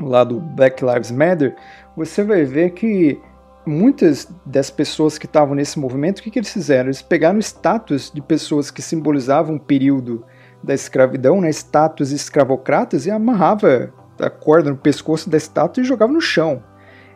lá 0.00 0.24
do 0.24 0.40
Black 0.40 0.82
Lives 0.82 1.10
Matter, 1.10 1.54
você 1.94 2.24
vai 2.24 2.44
ver 2.44 2.70
que 2.70 3.20
muitas 3.66 4.28
das 4.44 4.70
pessoas 4.70 5.18
que 5.18 5.26
estavam 5.26 5.54
nesse 5.54 5.78
movimento, 5.78 6.20
o 6.20 6.22
que, 6.22 6.30
que 6.30 6.38
eles 6.38 6.52
fizeram? 6.52 6.86
Eles 6.86 7.02
pegaram 7.02 7.38
status 7.40 8.10
de 8.14 8.22
pessoas 8.22 8.70
que 8.70 8.80
simbolizavam 8.80 9.56
o 9.56 9.60
período 9.60 10.24
da 10.62 10.72
escravidão, 10.72 11.40
né, 11.40 11.50
estátuas 11.50 12.12
escravocratas, 12.12 13.06
e 13.06 13.10
amarrava 13.10 13.92
a 14.18 14.30
corda 14.30 14.70
no 14.70 14.76
pescoço 14.76 15.28
da 15.28 15.36
estátua 15.36 15.82
e 15.82 15.86
jogava 15.86 16.12
no 16.12 16.20
chão. 16.20 16.62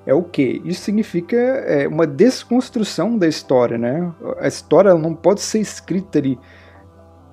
É 0.07 0.15
o 0.15 0.23
que? 0.23 0.61
Isso 0.65 0.83
significa 0.83 1.37
é, 1.37 1.87
uma 1.87 2.07
desconstrução 2.07 3.17
da 3.17 3.29
história, 3.29 3.77
né? 3.77 4.11
A 4.39 4.49
história 4.49 4.95
não 4.95 5.15
pode 5.15 5.41
ser 5.43 5.61
escrita 5.61 6.19
ali 6.19 6.39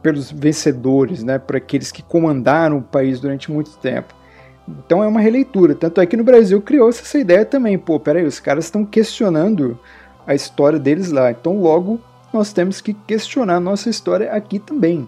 pelos 0.01 0.31
vencedores, 0.31 1.23
né? 1.23 1.39
Por 1.39 1.55
aqueles 1.55 1.91
que 1.91 2.03
comandaram 2.03 2.77
o 2.77 2.83
país 2.83 3.19
durante 3.19 3.51
muito 3.51 3.77
tempo. 3.77 4.13
Então 4.67 5.03
é 5.03 5.07
uma 5.07 5.21
releitura. 5.21 5.73
Tanto 5.73 6.01
é 6.01 6.05
que 6.05 6.17
no 6.17 6.23
Brasil 6.23 6.61
criou-se 6.61 7.01
essa 7.01 7.17
ideia 7.17 7.45
também. 7.45 7.77
Pô, 7.77 7.99
peraí, 7.99 8.25
os 8.25 8.39
caras 8.39 8.65
estão 8.65 8.85
questionando 8.85 9.79
a 10.25 10.35
história 10.35 10.77
deles 10.77 11.11
lá. 11.11 11.31
Então 11.31 11.61
logo 11.61 11.99
nós 12.33 12.51
temos 12.51 12.81
que 12.81 12.93
questionar 12.93 13.55
a 13.55 13.61
nossa 13.61 13.89
história 13.89 14.31
aqui 14.31 14.59
também. 14.59 15.07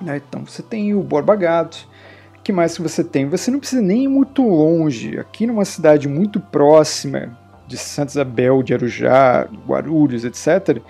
Né? 0.00 0.20
Então 0.28 0.44
você 0.44 0.62
tem 0.62 0.94
o 0.94 1.02
Borba 1.02 1.34
Gato. 1.34 1.88
Que 2.44 2.52
mais 2.52 2.76
que 2.76 2.82
você 2.82 3.02
tem? 3.02 3.28
Você 3.28 3.50
não 3.50 3.58
precisa 3.58 3.82
nem 3.82 4.04
ir 4.04 4.08
muito 4.08 4.42
longe. 4.42 5.18
Aqui 5.18 5.46
numa 5.46 5.64
cidade 5.64 6.06
muito 6.06 6.38
próxima 6.38 7.36
de 7.66 7.76
Santa 7.76 8.12
Isabel, 8.12 8.62
de 8.62 8.72
Arujá, 8.72 9.48
Guarulhos, 9.66 10.24
etc., 10.24 10.80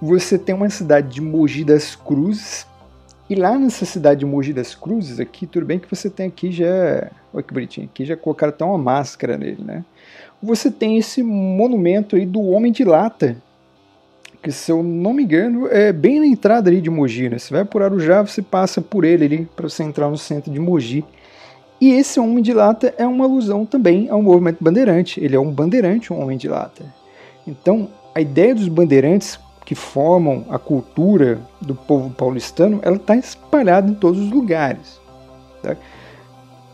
você 0.00 0.36
tem 0.36 0.54
uma 0.54 0.68
cidade 0.68 1.14
de 1.14 1.20
Mogi 1.20 1.64
das 1.64 1.94
Cruzes, 1.94 2.66
e 3.28 3.34
lá 3.34 3.58
nessa 3.58 3.84
cidade 3.84 4.20
de 4.20 4.26
Mogi 4.26 4.52
das 4.52 4.74
Cruzes, 4.74 5.18
aqui, 5.18 5.46
tudo 5.46 5.64
bem 5.64 5.78
que 5.78 5.88
você 5.88 6.10
tem 6.10 6.26
aqui 6.26 6.52
já. 6.52 7.10
Olha 7.32 7.42
que 7.42 7.54
bonitinho, 7.54 7.88
aqui 7.90 8.04
já 8.04 8.16
colocaram 8.16 8.52
até 8.52 8.64
uma 8.64 8.76
máscara 8.76 9.38
nele, 9.38 9.62
né? 9.64 9.84
Você 10.42 10.70
tem 10.70 10.98
esse 10.98 11.22
monumento 11.22 12.16
aí 12.16 12.26
do 12.26 12.42
Homem 12.42 12.70
de 12.70 12.84
Lata, 12.84 13.36
que 14.42 14.52
se 14.52 14.70
eu 14.70 14.82
não 14.82 15.14
me 15.14 15.22
engano 15.22 15.66
é 15.68 15.90
bem 15.90 16.20
na 16.20 16.26
entrada 16.26 16.68
ali 16.68 16.82
de 16.82 16.90
Mogi, 16.90 17.30
né? 17.30 17.38
Você 17.38 17.54
vai 17.54 17.64
por 17.64 17.82
Arujá, 17.82 18.20
você 18.20 18.42
passa 18.42 18.82
por 18.82 19.04
ele 19.04 19.24
ali 19.24 19.48
para 19.56 19.70
você 19.70 19.82
entrar 19.82 20.10
no 20.10 20.18
centro 20.18 20.52
de 20.52 20.60
Mogi. 20.60 21.02
E 21.80 21.92
esse 21.92 22.20
Homem 22.20 22.42
de 22.42 22.52
Lata 22.52 22.94
é 22.98 23.06
uma 23.06 23.24
alusão 23.24 23.64
também 23.64 24.08
ao 24.10 24.22
movimento 24.22 24.62
bandeirante. 24.62 25.18
Ele 25.22 25.34
é 25.34 25.40
um 25.40 25.50
bandeirante, 25.50 26.12
um 26.12 26.20
Homem 26.20 26.36
de 26.36 26.46
Lata. 26.46 26.84
Então, 27.46 27.88
a 28.14 28.20
ideia 28.20 28.54
dos 28.54 28.68
bandeirantes 28.68 29.38
que 29.64 29.74
formam 29.74 30.44
a 30.50 30.58
cultura 30.58 31.40
do 31.60 31.74
povo 31.74 32.10
paulistano, 32.10 32.80
ela 32.82 32.96
está 32.96 33.16
espalhada 33.16 33.90
em 33.90 33.94
todos 33.94 34.20
os 34.20 34.30
lugares. 34.30 35.00
Tá? 35.62 35.76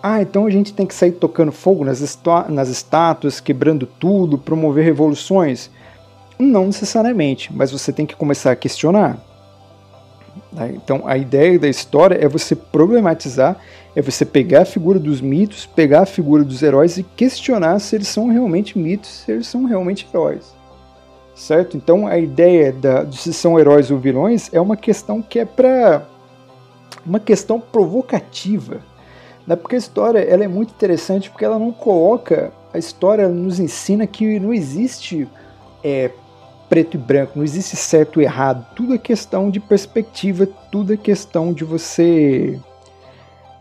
Ah, 0.03 0.21
então 0.21 0.47
a 0.47 0.51
gente 0.51 0.73
tem 0.73 0.87
que 0.87 0.95
sair 0.95 1.13
tocando 1.13 1.53
fogo 1.53 1.85
nas, 1.85 2.19
nas 2.49 2.69
estátuas, 2.69 3.39
quebrando 3.39 3.87
tudo, 3.87 4.39
promover 4.39 4.85
revoluções? 4.85 5.71
Não 6.39 6.67
necessariamente, 6.67 7.53
mas 7.53 7.71
você 7.71 7.93
tem 7.93 8.07
que 8.07 8.17
começar 8.17 8.51
a 8.51 8.57
questionar. 8.57 9.19
Tá? 10.57 10.69
Então 10.69 11.03
a 11.07 11.17
ideia 11.17 11.59
da 11.59 11.69
história 11.69 12.17
é 12.17 12.27
você 12.27 12.57
problematizar, 12.57 13.57
é 13.95 14.03
você 14.03 14.25
pegar 14.25 14.63
a 14.63 14.65
figura 14.65 14.99
dos 14.99 15.21
mitos, 15.21 15.67
pegar 15.67 16.03
a 16.03 16.07
figura 16.07 16.43
dos 16.43 16.63
heróis 16.63 16.97
e 16.97 17.03
questionar 17.03 17.79
se 17.79 17.95
eles 17.95 18.09
são 18.09 18.29
realmente 18.29 18.77
mitos, 18.77 19.11
se 19.11 19.33
eles 19.33 19.47
são 19.47 19.65
realmente 19.65 20.09
heróis 20.13 20.60
certo? 21.41 21.75
Então 21.75 22.07
a 22.07 22.19
ideia 22.19 22.71
da, 22.71 23.03
de 23.03 23.17
se 23.17 23.33
são 23.33 23.59
heróis 23.59 23.91
ou 23.91 23.99
vilões 23.99 24.53
é 24.53 24.61
uma 24.61 24.77
questão 24.77 25.23
que 25.23 25.39
é 25.39 25.45
para 25.45 26.07
uma 27.05 27.19
questão 27.19 27.59
provocativa, 27.59 28.81
né? 29.47 29.57
Porque 29.57 29.75
a 29.75 29.79
história 29.79 30.19
ela 30.19 30.45
é 30.45 30.49
muito 30.49 30.71
interessante 30.75 31.31
porque 31.31 31.45
ela 31.45 31.59
não 31.59 31.73
coloca 31.73 32.53
a 32.75 32.79
história 32.79 33.27
nos 33.27 33.59
ensina 33.59 34.07
que 34.07 34.39
não 34.39 34.53
existe 34.53 35.27
é, 35.83 36.11
preto 36.69 36.97
e 36.97 36.99
branco, 36.99 37.33
não 37.37 37.45
existe 37.45 37.75
certo 37.75 38.21
e 38.21 38.25
errado, 38.25 38.67
tudo 38.77 38.95
é 38.95 38.99
questão 38.99 39.51
de 39.51 39.59
perspectiva, 39.59 40.47
tudo 40.71 40.93
é 40.93 40.97
questão 40.97 41.55
de 41.55 41.65
você 41.65 42.61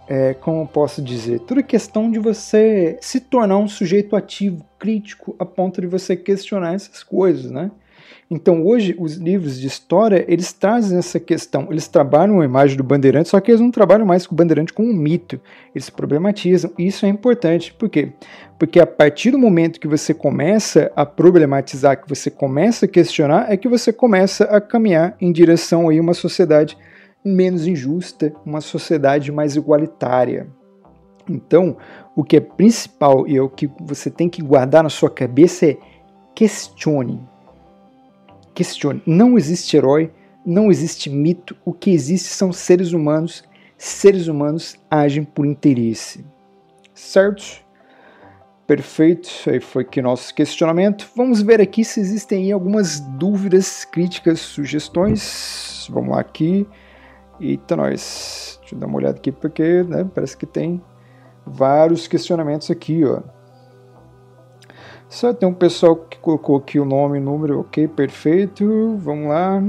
é, 0.10 0.34
como 0.34 0.68
posso 0.68 1.04
dizer, 1.04 1.42
tudo 1.42 1.60
é 1.60 1.64
questão 1.64 2.10
de 2.10 2.18
você 2.18 2.98
se 3.00 3.20
tornar 3.20 3.58
um 3.58 3.68
sujeito 3.68 4.16
ativo, 4.16 4.66
crítico, 4.80 5.36
a 5.38 5.46
ponto 5.46 5.80
de 5.80 5.86
você 5.86 6.18
questionar 6.18 6.74
essas 6.74 7.04
coisas, 7.04 7.52
né? 7.52 7.70
Então 8.32 8.66
hoje 8.66 8.96
os 9.00 9.16
livros 9.16 9.60
de 9.60 9.68
história 9.68 10.24
eles 10.28 10.52
trazem 10.52 10.98
essa 10.98 11.20
questão, 11.20 11.68
eles 11.70 11.88
trabalham 11.88 12.42
a 12.42 12.46
imagem 12.46 12.76
do 12.76 12.84
Bandeirante, 12.84 13.30
só 13.30 13.40
que 13.40 13.52
eles 13.52 13.62
não 13.62 13.70
trabalham 13.70 14.06
mais 14.06 14.26
com 14.26 14.34
o 14.34 14.38
Bandeirante 14.38 14.74
como 14.74 14.90
um 14.90 14.96
mito, 14.96 15.40
eles 15.76 15.90
problematizam. 15.92 16.72
E 16.78 16.88
isso 16.88 17.06
é 17.06 17.10
importante, 17.10 17.74
por 17.74 17.88
quê? 17.88 18.10
Porque 18.58 18.80
a 18.80 18.88
partir 18.88 19.32
do 19.32 19.38
momento 19.38 19.80
que 19.80 19.88
você 19.88 20.14
começa 20.14 20.92
a 20.96 21.06
problematizar, 21.06 22.02
que 22.02 22.10
você 22.10 22.32
começa 22.32 22.86
a 22.86 22.90
questionar, 22.90 23.52
é 23.52 23.58
que 23.58 23.68
você 23.68 23.94
começa 23.94 24.46
a 24.46 24.60
caminhar 24.60 25.16
em 25.22 25.32
direção 25.32 25.90
a 25.90 25.94
uma 25.94 26.14
sociedade 26.14 26.78
menos 27.24 27.68
injusta, 27.68 28.34
uma 28.46 28.62
sociedade 28.62 29.32
mais 29.32 29.56
igualitária. 29.56 30.48
Então, 31.30 31.78
o 32.16 32.24
que 32.24 32.38
é 32.38 32.40
principal 32.40 33.28
e 33.28 33.38
é 33.38 33.42
o 33.42 33.50
que 33.50 33.70
você 33.80 34.10
tem 34.10 34.30
que 34.30 34.42
guardar 34.42 34.84
na 34.84 34.90
sua 34.90 35.10
cabeça 35.10 35.66
é 35.66 35.78
questione 36.34 37.20
questione. 38.60 39.02
Não 39.06 39.38
existe 39.38 39.78
herói, 39.78 40.12
não 40.46 40.70
existe 40.70 41.10
mito. 41.10 41.56
O 41.64 41.72
que 41.72 41.92
existe 41.92 42.28
são 42.28 42.52
seres 42.52 42.92
humanos. 42.92 43.44
Seres 43.78 44.28
humanos 44.28 44.76
agem 44.92 45.24
por 45.24 45.46
interesse. 45.46 46.26
Certo? 46.94 47.64
Perfeito, 48.68 49.30
aí 49.48 49.62
foi 49.62 49.84
aqui 49.84 50.02
nosso 50.02 50.36
questionamento. 50.36 51.10
Vamos 51.16 51.42
ver 51.42 51.62
aqui 51.62 51.86
se 51.86 52.02
existem 52.02 52.52
algumas 52.52 53.00
dúvidas, 53.00 53.86
críticas, 53.86 54.42
sugestões. 54.42 55.88
Vamos 55.90 56.10
lá 56.10 56.20
aqui. 56.20 56.68
Eita, 57.40 57.76
nós. 57.76 58.58
Deixa 58.62 58.76
eu 58.76 58.80
dar 58.80 58.88
uma 58.88 58.98
olhada 58.98 59.18
aqui 59.18 59.32
porque 59.32 59.84
né, 59.84 60.08
parece 60.14 60.36
que 60.36 60.46
tem 60.46 60.82
vários 61.46 62.08
questionamentos 62.08 62.70
aqui, 62.70 63.04
ó. 63.06 63.22
Só 65.08 65.34
tem 65.34 65.50
um 65.50 65.54
pessoal 65.54 65.96
que 65.96 66.20
colocou 66.20 66.58
aqui 66.58 66.80
o 66.80 66.86
nome 66.86 67.18
e 67.18 67.22
número, 67.22 67.62
ok, 67.62 67.88
perfeito. 67.88 68.96
Vamos 68.98 69.30
lá. 69.30 69.64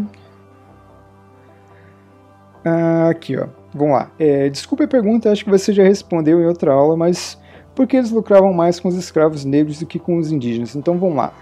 Ah, 2.62 3.08
aqui, 3.08 3.38
ó. 3.38 3.46
Vamos 3.72 3.94
lá. 3.94 4.10
É, 4.18 4.48
desculpe 4.50 4.84
a 4.84 4.88
pergunta, 4.88 5.30
acho 5.30 5.44
que 5.44 5.50
você 5.50 5.72
já 5.72 5.82
respondeu 5.82 6.40
em 6.40 6.46
outra 6.46 6.72
aula, 6.72 6.96
mas 6.96 7.38
por 7.74 7.86
que 7.86 7.96
eles 7.96 8.10
lucravam 8.10 8.52
mais 8.52 8.78
com 8.78 8.88
os 8.88 8.96
escravos 8.96 9.44
negros 9.44 9.78
do 9.78 9.86
que 9.86 9.98
com 9.98 10.18
os 10.18 10.30
indígenas? 10.30 10.76
Então 10.76 10.98
vamos 10.98 11.16
lá. 11.16 11.32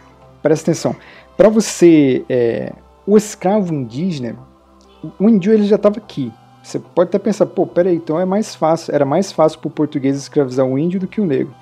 Presta 0.42 0.70
atenção. 0.70 0.94
Para 1.36 1.48
você, 1.48 2.24
é, 2.28 2.72
o 3.04 3.16
escravo 3.16 3.74
indígena, 3.74 4.36
o 5.18 5.28
índio 5.28 5.52
ele 5.52 5.64
já 5.64 5.76
estava 5.76 5.98
aqui. 5.98 6.32
Você 6.62 6.78
pode 6.78 7.08
até 7.08 7.18
pensar, 7.18 7.46
pô, 7.46 7.66
peraí, 7.66 7.96
então 7.96 8.18
é 8.20 8.24
mais 8.24 8.54
fácil, 8.54 8.94
era 8.94 9.04
mais 9.04 9.32
fácil 9.32 9.58
para 9.58 9.68
o 9.68 9.70
português 9.70 10.16
escravizar 10.16 10.66
o 10.66 10.78
índio 10.78 11.00
do 11.00 11.06
que 11.06 11.20
o 11.20 11.26
negro. 11.26 11.54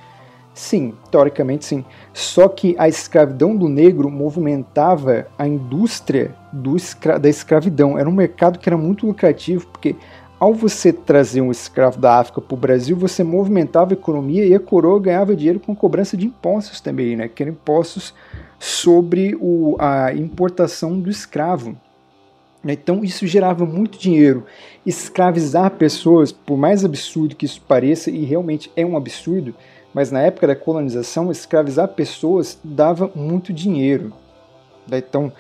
Sim, 0.53 0.95
teoricamente 1.11 1.67
sim. 1.67 1.85
Só 2.15 2.49
que 2.49 2.75
a 2.79 2.89
escravidão 2.89 3.55
do 3.55 3.69
negro 3.69 4.11
movimentava 4.11 5.27
a 5.39 5.47
indústria 5.47 6.35
escra 6.75 7.19
da 7.19 7.29
escravidão. 7.29 7.99
Era 7.99 8.09
um 8.09 8.13
mercado 8.13 8.59
que 8.59 8.67
era 8.67 8.77
muito 8.77 9.07
lucrativo, 9.07 9.67
porque 9.67 9.95
ao 10.41 10.55
você 10.55 10.95
trazer 10.95 11.43
um 11.43 11.51
escravo 11.51 11.99
da 11.99 12.19
África 12.19 12.41
para 12.41 12.55
o 12.55 12.59
Brasil, 12.59 12.97
você 12.97 13.23
movimentava 13.23 13.93
a 13.93 13.99
economia 13.99 14.47
e 14.47 14.55
a 14.55 14.61
coroa 14.61 14.99
ganhava 14.99 15.37
dinheiro 15.37 15.61
com 15.61 15.77
cobrança 15.77 16.17
de 16.17 16.27
impostos 16.27 16.81
também, 16.81 17.17
né? 17.17 17.29
Que 17.29 17.43
eram 17.43 17.53
impostos 17.53 18.15
sobre 18.59 19.37
o, 19.39 19.77
a 19.79 20.15
importação 20.15 20.99
do 20.99 21.11
escravo. 21.11 21.77
Então 22.73 23.05
isso 23.05 23.27
gerava 23.27 23.65
muito 23.65 23.99
dinheiro. 23.99 24.45
Escravizar 24.85 25.71
pessoas, 25.73 26.33
por 26.33 26.57
mais 26.57 26.85
absurdo 26.85 27.37
que 27.37 27.47
isso 27.47 27.61
pareça, 27.67 28.11
e 28.11 28.25
realmente 28.25 28.71
é 28.77 28.85
um 28.85 28.97
absurdo, 28.97 29.55
mas 29.93 30.11
na 30.11 30.21
época 30.21 30.47
da 30.47 30.57
colonização, 30.57 31.31
escravizar 31.31 31.89
pessoas 31.89 32.59
dava 32.63 33.11
muito 33.15 33.53
dinheiro. 33.53 34.13
Então, 34.91 35.33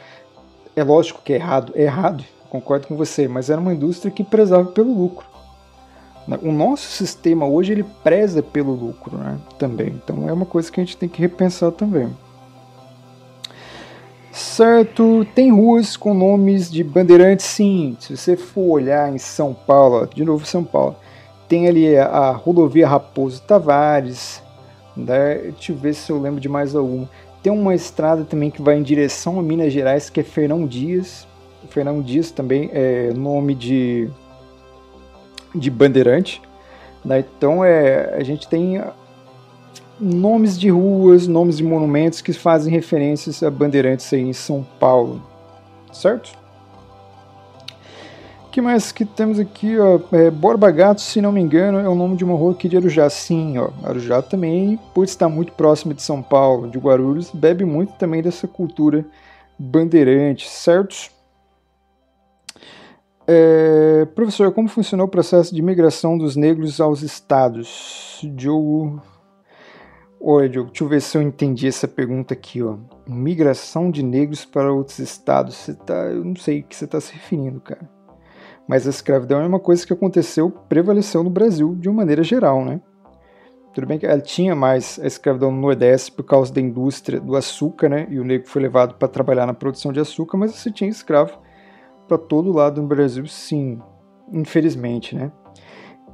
é 0.74 0.82
lógico 0.82 1.22
que 1.22 1.32
é 1.32 1.36
errado, 1.36 1.72
é 1.74 1.82
errado, 1.82 2.24
concordo 2.48 2.86
com 2.86 2.96
você, 2.96 3.28
mas 3.28 3.50
era 3.50 3.60
uma 3.60 3.74
indústria 3.74 4.10
que 4.10 4.24
prezava 4.24 4.66
pelo 4.66 4.92
lucro. 4.92 5.26
O 6.42 6.50
nosso 6.50 6.88
sistema 6.88 7.46
hoje 7.46 7.72
ele 7.72 7.84
preza 8.02 8.42
pelo 8.42 8.72
lucro, 8.72 9.16
né? 9.16 9.38
Também. 9.58 9.88
Então 9.88 10.28
é 10.28 10.32
uma 10.32 10.44
coisa 10.44 10.72
que 10.72 10.80
a 10.80 10.84
gente 10.84 10.96
tem 10.96 11.08
que 11.08 11.20
repensar 11.20 11.70
também. 11.70 12.12
Certo, 14.36 15.26
tem 15.34 15.50
ruas 15.50 15.96
com 15.96 16.12
nomes 16.12 16.70
de 16.70 16.84
bandeirantes, 16.84 17.46
sim. 17.46 17.96
Se 17.98 18.14
você 18.14 18.36
for 18.36 18.72
olhar 18.72 19.10
em 19.10 19.16
São 19.16 19.54
Paulo, 19.54 20.06
de 20.14 20.26
novo 20.26 20.44
São 20.44 20.62
Paulo, 20.62 20.94
tem 21.48 21.66
ali 21.66 21.96
a 21.96 22.32
rodovia 22.32 22.86
Raposo 22.86 23.40
Tavares, 23.40 24.42
né? 24.94 25.36
Deixa 25.36 25.72
eu 25.72 25.76
ver 25.76 25.94
se 25.94 26.12
eu 26.12 26.20
lembro 26.20 26.38
de 26.38 26.50
mais 26.50 26.76
algum. 26.76 27.06
Tem 27.42 27.50
uma 27.50 27.74
estrada 27.74 28.24
também 28.24 28.50
que 28.50 28.60
vai 28.60 28.76
em 28.76 28.82
direção 28.82 29.38
a 29.38 29.42
Minas 29.42 29.72
Gerais, 29.72 30.10
que 30.10 30.20
é 30.20 30.22
Fernão 30.22 30.66
Dias. 30.66 31.26
Fernão 31.70 32.02
Dias 32.02 32.30
também 32.30 32.68
é 32.74 33.14
nome 33.14 33.54
de, 33.54 34.06
de 35.54 35.70
bandeirante. 35.70 36.42
Né? 37.02 37.20
Então 37.20 37.64
é, 37.64 38.14
a 38.14 38.22
gente 38.22 38.46
tem 38.46 38.82
nomes 40.00 40.58
de 40.58 40.70
ruas, 40.70 41.26
nomes 41.26 41.56
de 41.58 41.64
monumentos 41.64 42.20
que 42.20 42.32
fazem 42.32 42.72
referências 42.72 43.42
a 43.42 43.50
bandeirantes 43.50 44.12
aí 44.12 44.20
em 44.20 44.32
São 44.32 44.66
Paulo. 44.78 45.22
Certo? 45.92 46.46
que 48.56 48.62
mais 48.62 48.90
que 48.90 49.04
temos 49.04 49.38
aqui, 49.38 49.78
ó? 49.78 50.00
É, 50.10 50.30
Borba 50.30 50.70
Gato, 50.70 51.02
se 51.02 51.20
não 51.20 51.30
me 51.30 51.42
engano, 51.42 51.78
é 51.78 51.86
o 51.86 51.94
nome 51.94 52.16
de 52.16 52.24
uma 52.24 52.34
rua 52.34 52.52
aqui 52.52 52.70
de 52.70 52.76
Arujá. 52.78 53.10
Sim, 53.10 53.58
ó. 53.58 53.68
Arujá 53.82 54.22
também, 54.22 54.80
por 54.94 55.04
estar 55.04 55.28
muito 55.28 55.52
próximo 55.52 55.92
de 55.92 56.00
São 56.00 56.22
Paulo, 56.22 56.70
de 56.70 56.78
Guarulhos, 56.78 57.30
bebe 57.30 57.66
muito 57.66 57.92
também 57.98 58.22
dessa 58.22 58.48
cultura 58.48 59.04
bandeirante, 59.58 60.48
certo? 60.48 61.10
É, 63.26 64.06
professor, 64.14 64.50
como 64.50 64.68
funcionou 64.68 65.06
o 65.06 65.10
processo 65.10 65.54
de 65.54 65.60
migração 65.60 66.16
dos 66.16 66.34
negros 66.34 66.80
aos 66.80 67.02
estados? 67.02 68.20
Diogo. 68.22 69.02
Olha, 70.20 70.48
Diogo, 70.48 70.70
deixa 70.70 70.84
eu 70.84 70.88
ver 70.88 71.00
se 71.00 71.16
eu 71.16 71.22
entendi 71.22 71.68
essa 71.68 71.86
pergunta 71.86 72.34
aqui, 72.34 72.62
ó. 72.62 72.78
Migração 73.06 73.90
de 73.90 74.02
negros 74.02 74.44
para 74.44 74.72
outros 74.72 74.98
estados. 74.98 75.54
Você 75.54 75.74
tá, 75.74 75.94
eu 76.06 76.24
não 76.24 76.36
sei 76.36 76.60
o 76.60 76.64
que 76.64 76.74
você 76.74 76.84
está 76.84 77.00
se 77.00 77.12
referindo, 77.12 77.60
cara. 77.60 77.88
Mas 78.66 78.86
a 78.86 78.90
escravidão 78.90 79.40
é 79.40 79.46
uma 79.46 79.60
coisa 79.60 79.86
que 79.86 79.92
aconteceu, 79.92 80.50
prevaleceu 80.50 81.22
no 81.22 81.30
Brasil 81.30 81.74
de 81.76 81.88
uma 81.88 81.98
maneira 81.98 82.22
geral, 82.22 82.64
né? 82.64 82.80
Tudo 83.72 83.86
bem 83.86 83.98
que 83.98 84.06
ela 84.06 84.20
tinha 84.20 84.54
mais 84.54 84.98
a 84.98 85.06
escravidão 85.06 85.52
no 85.52 85.60
Nordeste 85.60 86.10
por 86.10 86.24
causa 86.24 86.52
da 86.52 86.60
indústria 86.60 87.20
do 87.20 87.36
açúcar, 87.36 87.90
né? 87.90 88.06
E 88.10 88.18
o 88.18 88.24
negro 88.24 88.48
foi 88.48 88.62
levado 88.62 88.94
para 88.94 89.06
trabalhar 89.06 89.46
na 89.46 89.54
produção 89.54 89.92
de 89.92 90.00
açúcar, 90.00 90.38
mas 90.38 90.52
você 90.52 90.72
tinha 90.72 90.88
escravo 90.88 91.38
para 92.08 92.16
todo 92.16 92.52
lado 92.52 92.80
no 92.80 92.88
Brasil, 92.88 93.26
sim, 93.26 93.78
infelizmente, 94.32 95.14
né? 95.14 95.30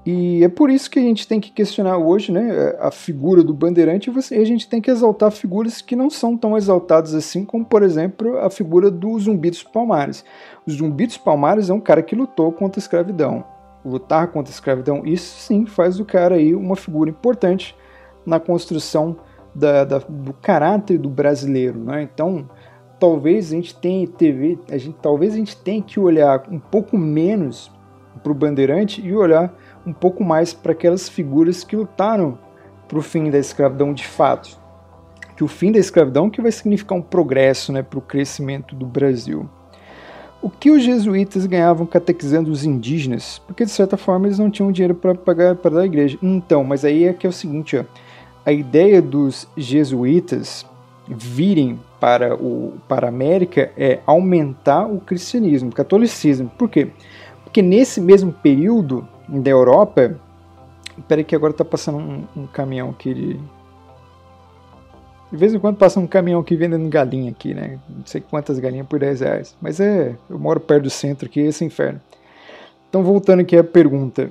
E 0.04 0.42
é 0.42 0.48
por 0.48 0.68
isso 0.68 0.90
que 0.90 0.98
a 0.98 1.02
gente 1.02 1.28
tem 1.28 1.40
que 1.40 1.50
questionar 1.50 1.96
hoje 1.96 2.32
né, 2.32 2.74
a 2.80 2.90
figura 2.90 3.44
do 3.44 3.54
bandeirante 3.54 4.10
e 4.10 4.34
a 4.34 4.44
gente 4.44 4.68
tem 4.68 4.80
que 4.80 4.90
exaltar 4.90 5.30
figuras 5.30 5.80
que 5.80 5.94
não 5.94 6.10
são 6.10 6.36
tão 6.36 6.56
exaltadas 6.56 7.14
assim, 7.14 7.44
como 7.44 7.64
por 7.64 7.84
exemplo 7.84 8.36
a 8.38 8.50
figura 8.50 8.90
do 8.90 9.16
Zumbi 9.18 9.50
dos 9.50 9.62
Palmares. 9.62 10.24
O 10.66 10.70
Zumbi 10.70 11.06
dos 11.06 11.18
Palmares 11.18 11.70
é 11.70 11.72
um 11.72 11.80
cara 11.80 12.02
que 12.02 12.16
lutou 12.16 12.50
contra 12.50 12.80
a 12.80 12.82
escravidão. 12.82 13.44
Lutar 13.84 14.28
contra 14.28 14.52
a 14.52 14.54
escravidão, 14.54 15.02
isso 15.06 15.38
sim 15.40 15.66
faz 15.66 15.98
do 15.98 16.04
cara 16.04 16.34
aí 16.34 16.52
uma 16.52 16.74
figura 16.74 17.08
importante 17.08 17.76
na 18.26 18.40
construção 18.40 19.16
da, 19.54 19.84
da, 19.84 19.98
do 19.98 20.32
caráter 20.32 20.98
do 20.98 21.08
brasileiro. 21.08 21.78
Né? 21.78 22.02
Então, 22.02 22.48
talvez 22.98 23.52
a 23.52 23.56
gente 23.56 23.74
tenha 23.76 24.06
TV, 24.08 24.58
a 24.68 24.78
gente, 24.78 24.96
talvez 25.00 25.34
a 25.34 25.36
gente 25.36 25.56
tenha 25.56 25.82
que 25.82 26.00
olhar 26.00 26.42
um 26.50 26.58
pouco 26.58 26.98
menos 26.98 27.70
para 28.22 28.32
o 28.32 28.34
bandeirante 28.34 29.00
e 29.00 29.14
olhar 29.14 29.52
um 29.86 29.92
pouco 29.92 30.24
mais 30.24 30.52
para 30.52 30.72
aquelas 30.72 31.08
figuras 31.08 31.64
que 31.64 31.76
lutaram 31.76 32.38
para 32.88 32.98
o 32.98 33.02
fim 33.02 33.30
da 33.30 33.38
escravidão 33.38 33.92
de 33.92 34.06
fato. 34.06 34.60
Que 35.36 35.42
o 35.42 35.48
fim 35.48 35.72
da 35.72 35.78
escravidão 35.78 36.28
que 36.28 36.42
vai 36.42 36.52
significar 36.52 36.96
um 36.96 37.02
progresso 37.02 37.72
né, 37.72 37.82
para 37.82 37.98
o 37.98 38.02
crescimento 38.02 38.74
do 38.74 38.86
Brasil. 38.86 39.48
O 40.42 40.50
que 40.50 40.70
os 40.70 40.82
jesuítas 40.82 41.46
ganhavam 41.46 41.86
catequizando 41.86 42.50
os 42.50 42.64
indígenas? 42.64 43.40
Porque 43.46 43.64
de 43.64 43.70
certa 43.70 43.96
forma 43.96 44.26
eles 44.26 44.38
não 44.38 44.50
tinham 44.50 44.72
dinheiro 44.72 44.94
para 44.94 45.14
pagar 45.14 45.54
para 45.54 45.76
dar 45.76 45.86
igreja. 45.86 46.18
Então, 46.20 46.64
mas 46.64 46.84
aí 46.84 47.04
é 47.04 47.12
que 47.12 47.26
é 47.26 47.30
o 47.30 47.32
seguinte, 47.32 47.76
ó, 47.76 47.84
a 48.44 48.52
ideia 48.52 49.00
dos 49.00 49.48
jesuítas 49.56 50.66
virem 51.08 51.78
para, 52.00 52.34
o, 52.34 52.74
para 52.88 53.06
a 53.06 53.08
América 53.08 53.70
é 53.76 54.00
aumentar 54.04 54.86
o 54.86 54.98
cristianismo, 55.00 55.70
o 55.70 55.72
catolicismo. 55.72 56.50
Por 56.58 56.68
quê? 56.68 56.88
Porque 57.44 57.62
nesse 57.62 58.00
mesmo 58.00 58.32
período 58.32 59.06
da 59.40 59.50
Europa. 59.50 60.18
Peraí 61.08 61.24
que 61.24 61.34
agora 61.34 61.52
tá 61.52 61.64
passando 61.64 61.98
um, 61.98 62.24
um 62.36 62.46
caminhão 62.46 62.90
aqui 62.90 63.14
de. 63.14 63.40
De 65.30 65.38
vez 65.38 65.54
em 65.54 65.58
quando 65.58 65.76
passa 65.76 65.98
um 65.98 66.06
caminhão 66.06 66.40
aqui 66.40 66.54
vendendo 66.54 66.86
galinha 66.90 67.30
aqui, 67.30 67.54
né? 67.54 67.78
Não 67.88 68.04
sei 68.04 68.20
quantas 68.20 68.58
galinhas 68.58 68.86
por 68.86 68.98
10 68.98 69.20
reais. 69.20 69.56
Mas 69.62 69.80
é. 69.80 70.14
Eu 70.28 70.38
moro 70.38 70.60
perto 70.60 70.84
do 70.84 70.90
centro 70.90 71.26
aqui, 71.26 71.40
esse 71.40 71.64
inferno. 71.64 72.00
Então, 72.88 73.02
voltando 73.02 73.40
aqui 73.40 73.56
à 73.56 73.64
pergunta. 73.64 74.30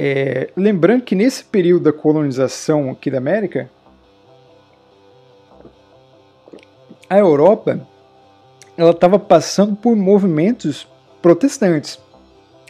É, 0.00 0.52
lembrando 0.56 1.02
que 1.02 1.16
nesse 1.16 1.42
período 1.42 1.82
da 1.82 1.92
colonização 1.92 2.88
aqui 2.88 3.10
da 3.10 3.18
América, 3.18 3.68
a 7.10 7.18
Europa 7.18 7.84
ela 8.76 8.92
estava 8.92 9.18
passando 9.18 9.74
por 9.74 9.96
movimentos 9.96 10.86
protestantes. 11.20 11.98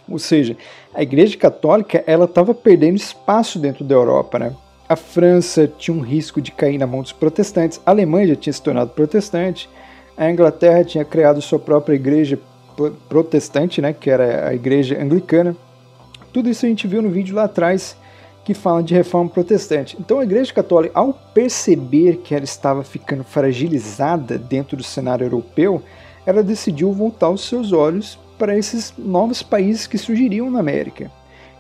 Ou 0.09 0.19
seja, 0.19 0.57
a 0.95 1.03
Igreja 1.03 1.37
Católica 1.37 2.03
ela 2.07 2.25
estava 2.25 2.55
perdendo 2.55 2.97
espaço 2.97 3.59
dentro 3.59 3.85
da 3.85 3.95
Europa, 3.95 4.39
né? 4.39 4.55
A 4.89 4.97
França 4.97 5.71
tinha 5.79 5.95
um 5.97 6.01
risco 6.01 6.41
de 6.41 6.51
cair 6.51 6.79
na 6.79 6.87
mão 6.87 7.03
dos 7.03 7.13
protestantes, 7.13 7.81
a 7.85 7.91
Alemanha 7.91 8.29
já 8.29 8.37
tinha 8.37 8.53
se 8.53 8.63
tornado 8.63 8.91
protestante, 8.91 9.69
a 10.17 10.31
Inglaterra 10.31 10.83
tinha 10.83 11.05
criado 11.05 11.43
sua 11.43 11.59
própria 11.59 11.95
igreja 11.95 12.39
protestante, 13.09 13.83
né, 13.83 13.93
que 13.93 14.09
era 14.09 14.49
a 14.49 14.55
igreja 14.55 15.01
anglicana. 15.01 15.55
Tudo 16.33 16.49
isso 16.49 16.65
a 16.65 16.69
gente 16.69 16.87
viu 16.87 17.03
no 17.03 17.11
vídeo 17.11 17.35
lá 17.35 17.45
atrás 17.45 17.97
que 18.45 18.55
fala 18.55 18.83
de 18.83 18.95
reforma 18.95 19.29
protestante. 19.29 19.97
Então 20.01 20.21
a 20.21 20.23
Igreja 20.23 20.55
Católica, 20.55 20.99
ao 20.99 21.13
perceber 21.13 22.17
que 22.25 22.35
ela 22.35 22.45
estava 22.45 22.83
ficando 22.83 23.23
fragilizada 23.23 24.39
dentro 24.39 24.75
do 24.75 24.83
cenário 24.83 25.27
europeu, 25.27 25.83
ela 26.25 26.43
decidiu 26.43 26.91
voltar 26.93 27.29
os 27.29 27.47
seus 27.47 27.73
olhos 27.73 28.19
para 28.39 28.57
esses 28.57 28.95
novos 28.97 29.43
países 29.43 29.87
que 29.87 29.99
surgiriam 29.99 30.51
na 30.51 30.61
América. 30.61 31.11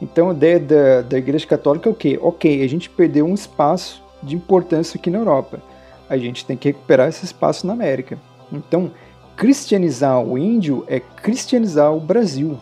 Então 0.00 0.30
a 0.30 0.32
ideia 0.32 0.60
da, 0.60 1.02
da 1.02 1.18
Igreja 1.18 1.46
Católica 1.46 1.88
é 1.88 1.92
o 1.92 1.94
quê? 1.94 2.18
Ok, 2.22 2.62
a 2.62 2.68
gente 2.68 2.88
perdeu 2.88 3.26
um 3.26 3.34
espaço 3.34 4.02
de 4.22 4.36
importância 4.36 4.98
aqui 4.98 5.10
na 5.10 5.18
Europa. 5.18 5.60
A 6.08 6.16
gente 6.16 6.44
tem 6.44 6.56
que 6.56 6.68
recuperar 6.68 7.08
esse 7.08 7.24
espaço 7.24 7.66
na 7.66 7.72
América. 7.72 8.18
Então, 8.52 8.90
cristianizar 9.36 10.22
o 10.22 10.38
índio 10.38 10.84
é 10.88 11.00
cristianizar 11.00 11.94
o 11.94 12.00
Brasil, 12.00 12.58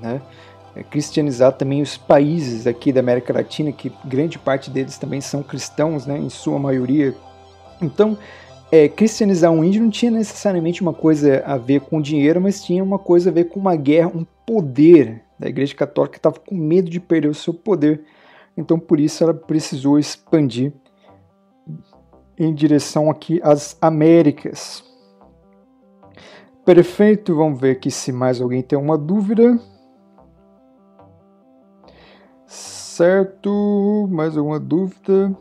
né? 0.00 0.20
É 0.74 0.82
cristianizar 0.82 1.52
também 1.52 1.82
os 1.82 1.98
países 1.98 2.66
aqui 2.66 2.92
da 2.92 3.00
América 3.00 3.32
Latina, 3.32 3.70
que 3.72 3.92
grande 4.04 4.38
parte 4.38 4.70
deles 4.70 4.96
também 4.96 5.20
são 5.20 5.42
cristãos, 5.42 6.06
né? 6.06 6.18
Em 6.18 6.30
sua 6.30 6.58
maioria. 6.58 7.14
Então, 7.80 8.16
é, 8.72 8.88
cristianizar 8.88 9.52
um 9.52 9.62
índio 9.62 9.82
não 9.82 9.90
tinha 9.90 10.10
necessariamente 10.10 10.80
uma 10.80 10.94
coisa 10.94 11.44
a 11.44 11.58
ver 11.58 11.82
com 11.82 12.00
dinheiro, 12.00 12.40
mas 12.40 12.64
tinha 12.64 12.82
uma 12.82 12.98
coisa 12.98 13.28
a 13.28 13.32
ver 13.32 13.44
com 13.44 13.60
uma 13.60 13.76
guerra, 13.76 14.10
um 14.14 14.24
poder 14.46 15.22
da 15.38 15.46
Igreja 15.46 15.74
Católica 15.74 16.16
estava 16.16 16.40
com 16.40 16.54
medo 16.54 16.88
de 16.88 16.98
perder 16.98 17.28
o 17.28 17.34
seu 17.34 17.52
poder. 17.52 18.02
Então, 18.56 18.78
por 18.78 18.98
isso, 18.98 19.22
ela 19.22 19.34
precisou 19.34 19.98
expandir 19.98 20.72
em 22.38 22.54
direção 22.54 23.10
aqui 23.10 23.42
às 23.44 23.76
Américas. 23.78 24.82
Perfeito, 26.64 27.36
vamos 27.36 27.60
ver 27.60 27.72
aqui 27.72 27.90
se 27.90 28.10
mais 28.10 28.40
alguém 28.40 28.62
tem 28.62 28.78
uma 28.78 28.96
dúvida. 28.96 29.60
Certo, 32.46 34.08
mais 34.10 34.34
alguma 34.34 34.58
dúvida? 34.58 35.36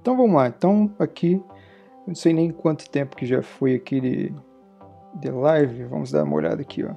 Então 0.00 0.14
vamos 0.14 0.34
lá, 0.34 0.48
então 0.48 0.90
aqui 0.98 1.42
não 2.06 2.14
sei 2.14 2.32
nem 2.32 2.50
quanto 2.50 2.88
tempo 2.88 3.16
que 3.16 3.26
já 3.26 3.42
foi 3.42 3.74
aqui 3.74 4.00
de, 4.00 4.34
de 5.14 5.30
live. 5.30 5.84
Vamos 5.84 6.10
dar 6.10 6.24
uma 6.24 6.36
olhada 6.36 6.62
aqui, 6.62 6.84
ó. 6.84 6.94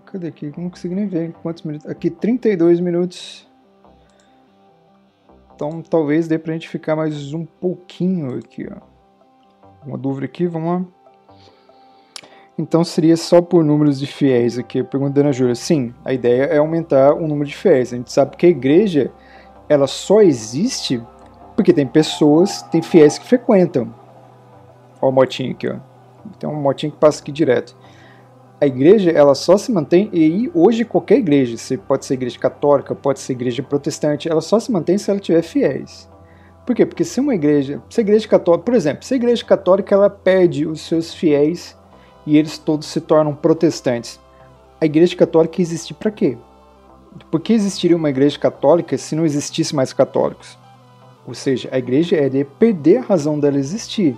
Cadê 0.00 0.28
aqui? 0.28 0.52
Não 0.56 0.70
consigo 0.70 0.94
nem 0.94 1.06
ver 1.06 1.32
quantos 1.34 1.62
minutos. 1.62 1.88
Aqui 1.88 2.10
32 2.10 2.80
minutos. 2.80 3.48
Então 5.54 5.82
talvez 5.82 6.28
dê 6.28 6.38
pra 6.38 6.52
gente 6.52 6.68
ficar 6.68 6.96
mais 6.96 7.32
um 7.32 7.46
pouquinho 7.46 8.36
aqui, 8.38 8.68
ó. 8.70 8.96
Uma 9.86 9.96
dúvida 9.96 10.26
aqui, 10.26 10.46
vamos 10.46 10.68
lá. 10.68 10.84
Então 12.58 12.82
seria 12.82 13.16
só 13.16 13.40
por 13.40 13.62
números 13.62 14.00
de 14.00 14.06
fiéis 14.06 14.58
aqui, 14.58 14.82
perguntando 14.82 15.28
a 15.28 15.32
Júlia. 15.32 15.54
Sim, 15.54 15.94
a 16.04 16.12
ideia 16.12 16.44
é 16.44 16.58
aumentar 16.58 17.14
o 17.14 17.28
número 17.28 17.48
de 17.48 17.56
fiéis. 17.56 17.92
A 17.92 17.96
gente 17.96 18.10
sabe 18.10 18.36
que 18.36 18.46
a 18.46 18.48
igreja 18.48 19.12
ela 19.68 19.86
só 19.86 20.22
existe 20.22 21.02
porque 21.54 21.72
tem 21.72 21.86
pessoas, 21.86 22.62
tem 22.62 22.82
fiéis 22.82 23.18
que 23.18 23.26
frequentam. 23.26 23.94
Olha 25.00 25.10
o 25.10 25.12
motinho 25.12 25.52
aqui, 25.52 25.68
ó. 25.68 25.76
Tem 26.38 26.48
um 26.48 26.54
motinho 26.54 26.92
que 26.92 26.98
passa 26.98 27.22
aqui 27.22 27.32
direto. 27.32 27.74
A 28.60 28.66
igreja, 28.66 29.10
ela 29.10 29.34
só 29.34 29.56
se 29.56 29.70
mantém, 29.70 30.08
e 30.12 30.50
hoje 30.54 30.84
qualquer 30.84 31.18
igreja, 31.18 31.56
você 31.56 31.76
pode 31.76 32.06
ser 32.06 32.14
igreja 32.14 32.38
católica, 32.38 32.94
pode 32.94 33.20
ser 33.20 33.34
igreja 33.34 33.62
protestante, 33.62 34.28
ela 34.28 34.40
só 34.40 34.58
se 34.58 34.72
mantém 34.72 34.96
se 34.96 35.10
ela 35.10 35.20
tiver 35.20 35.42
fiéis. 35.42 36.08
Por 36.64 36.74
quê? 36.74 36.84
Porque 36.84 37.04
se 37.04 37.20
uma 37.20 37.34
igreja, 37.34 37.82
se 37.88 38.00
a 38.00 38.02
igreja 38.02 38.26
católica, 38.26 38.64
por 38.64 38.74
exemplo, 38.74 39.04
se 39.04 39.14
a 39.14 39.16
igreja 39.16 39.44
católica 39.44 39.94
ela 39.94 40.10
perde 40.10 40.66
os 40.66 40.80
seus 40.80 41.14
fiéis 41.14 41.76
e 42.26 42.36
eles 42.36 42.58
todos 42.58 42.86
se 42.86 43.00
tornam 43.00 43.34
protestantes, 43.34 44.18
a 44.80 44.86
igreja 44.86 45.14
católica 45.14 45.60
existe 45.60 45.94
para 45.94 46.10
quê? 46.10 46.36
Por 47.30 47.40
que 47.40 47.52
existiria 47.52 47.96
uma 47.96 48.10
igreja 48.10 48.38
católica 48.38 48.96
se 48.96 49.14
não 49.14 49.24
existisse 49.24 49.74
mais 49.74 49.92
católicos? 49.92 50.58
Ou 51.26 51.34
seja, 51.34 51.68
a 51.72 51.78
igreja 51.78 52.16
é 52.16 52.28
de 52.28 52.44
perder 52.44 52.98
a 52.98 53.02
razão 53.02 53.38
dela 53.38 53.58
existir. 53.58 54.16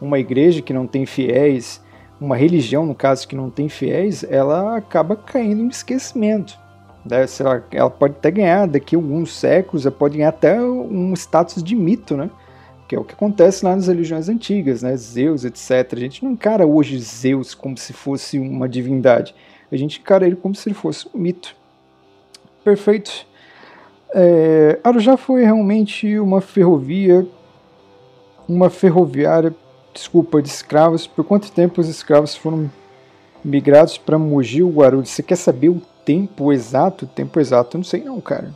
Uma 0.00 0.18
igreja 0.18 0.60
que 0.60 0.72
não 0.72 0.86
tem 0.86 1.06
fiéis, 1.06 1.80
uma 2.20 2.36
religião, 2.36 2.84
no 2.84 2.94
caso, 2.94 3.26
que 3.26 3.34
não 3.34 3.48
tem 3.48 3.68
fiéis, 3.68 4.22
ela 4.24 4.76
acaba 4.76 5.16
caindo 5.16 5.62
em 5.62 5.68
esquecimento. 5.68 6.58
Né? 7.04 7.24
Lá, 7.40 7.62
ela 7.70 7.90
pode 7.90 8.14
até 8.14 8.30
ganhar, 8.30 8.66
daqui 8.66 8.94
a 8.94 8.98
alguns 8.98 9.32
séculos, 9.32 9.86
ela 9.86 9.94
pode 9.94 10.18
ganhar 10.18 10.28
até 10.28 10.60
um 10.60 11.14
status 11.14 11.62
de 11.62 11.74
mito, 11.74 12.16
né? 12.16 12.28
que 12.86 12.94
é 12.94 12.98
o 12.98 13.04
que 13.04 13.14
acontece 13.14 13.64
lá 13.64 13.74
nas 13.74 13.88
religiões 13.88 14.28
antigas, 14.28 14.82
né? 14.82 14.96
Zeus, 14.96 15.44
etc. 15.44 15.92
A 15.92 15.96
gente 15.98 16.24
não 16.24 16.32
encara 16.32 16.64
hoje 16.64 16.98
Zeus 17.00 17.52
como 17.52 17.76
se 17.76 17.92
fosse 17.92 18.38
uma 18.38 18.68
divindade, 18.68 19.34
a 19.72 19.76
gente 19.76 19.98
encara 19.98 20.24
ele 20.24 20.36
como 20.36 20.54
se 20.54 20.68
ele 20.68 20.74
fosse 20.74 21.08
um 21.12 21.18
mito 21.18 21.56
perfeito. 22.66 23.24
É, 24.12 24.80
Arujá 24.82 25.16
foi 25.16 25.44
realmente 25.44 26.18
uma 26.18 26.40
ferrovia, 26.40 27.24
uma 28.48 28.68
ferroviária, 28.68 29.54
desculpa, 29.94 30.42
de 30.42 30.48
escravos. 30.48 31.06
Por 31.06 31.24
quanto 31.24 31.52
tempo 31.52 31.80
os 31.80 31.88
escravos 31.88 32.34
foram 32.34 32.68
migrados 33.44 33.98
para 33.98 34.18
Mogi 34.18 34.64
ou 34.64 34.70
Guarulhos? 34.72 35.10
Você 35.10 35.22
quer 35.22 35.36
saber 35.36 35.68
o 35.68 35.80
tempo 36.04 36.52
exato? 36.52 37.04
O 37.04 37.08
tempo 37.08 37.38
exato, 37.38 37.76
eu 37.76 37.78
não 37.78 37.84
sei 37.84 38.02
não, 38.02 38.20
cara. 38.20 38.52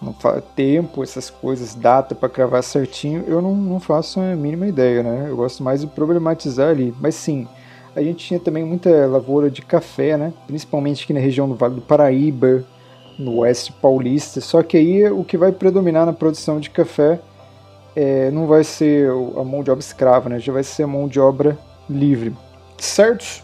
Não 0.00 0.12
fala 0.12 0.40
tempo, 0.40 1.02
essas 1.02 1.28
coisas, 1.28 1.74
data 1.74 2.14
para 2.14 2.28
cravar 2.28 2.62
certinho, 2.62 3.24
eu 3.26 3.42
não, 3.42 3.54
não 3.54 3.80
faço 3.80 4.20
a 4.20 4.36
mínima 4.36 4.68
ideia, 4.68 5.02
né? 5.02 5.26
Eu 5.28 5.36
gosto 5.36 5.62
mais 5.62 5.80
de 5.80 5.88
problematizar 5.88 6.70
ali. 6.70 6.94
Mas 7.00 7.16
sim, 7.16 7.48
a 7.94 8.02
gente 8.02 8.26
tinha 8.26 8.40
também 8.40 8.64
muita 8.64 9.06
lavoura 9.06 9.50
de 9.50 9.62
café, 9.62 10.16
né? 10.16 10.32
Principalmente 10.46 11.04
aqui 11.04 11.12
na 11.12 11.20
região 11.20 11.48
do 11.48 11.54
Vale 11.54 11.74
do 11.74 11.80
Paraíba, 11.80 12.64
no 13.18 13.38
oeste 13.38 13.72
paulista. 13.72 14.40
Só 14.40 14.62
que 14.62 14.76
aí 14.76 15.10
o 15.10 15.24
que 15.24 15.36
vai 15.36 15.52
predominar 15.52 16.06
na 16.06 16.12
produção 16.12 16.60
de 16.60 16.70
café 16.70 17.20
é, 17.94 18.30
não 18.30 18.46
vai 18.46 18.62
ser 18.62 19.10
a 19.10 19.44
mão 19.44 19.62
de 19.62 19.70
obra 19.70 19.82
escrava, 19.82 20.28
né? 20.28 20.38
Já 20.38 20.52
vai 20.52 20.62
ser 20.62 20.84
a 20.84 20.86
mão 20.86 21.08
de 21.08 21.18
obra 21.18 21.58
livre. 21.88 22.32
Certo? 22.78 23.42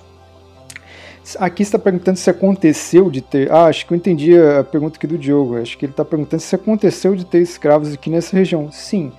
Aqui 1.38 1.64
está 1.64 1.78
perguntando 1.78 2.16
se 2.16 2.30
aconteceu 2.30 3.10
de 3.10 3.20
ter. 3.20 3.50
Ah, 3.50 3.66
acho 3.66 3.84
que 3.84 3.92
eu 3.92 3.96
entendi 3.96 4.38
a 4.38 4.62
pergunta 4.62 4.96
aqui 4.96 5.08
do 5.08 5.18
Diogo. 5.18 5.56
Acho 5.60 5.76
que 5.76 5.84
ele 5.84 5.92
está 5.92 6.04
perguntando 6.04 6.40
se 6.40 6.54
aconteceu 6.54 7.16
de 7.16 7.26
ter 7.26 7.40
escravos 7.40 7.92
aqui 7.92 8.08
nessa 8.08 8.36
região. 8.36 8.70
Sim. 8.70 9.12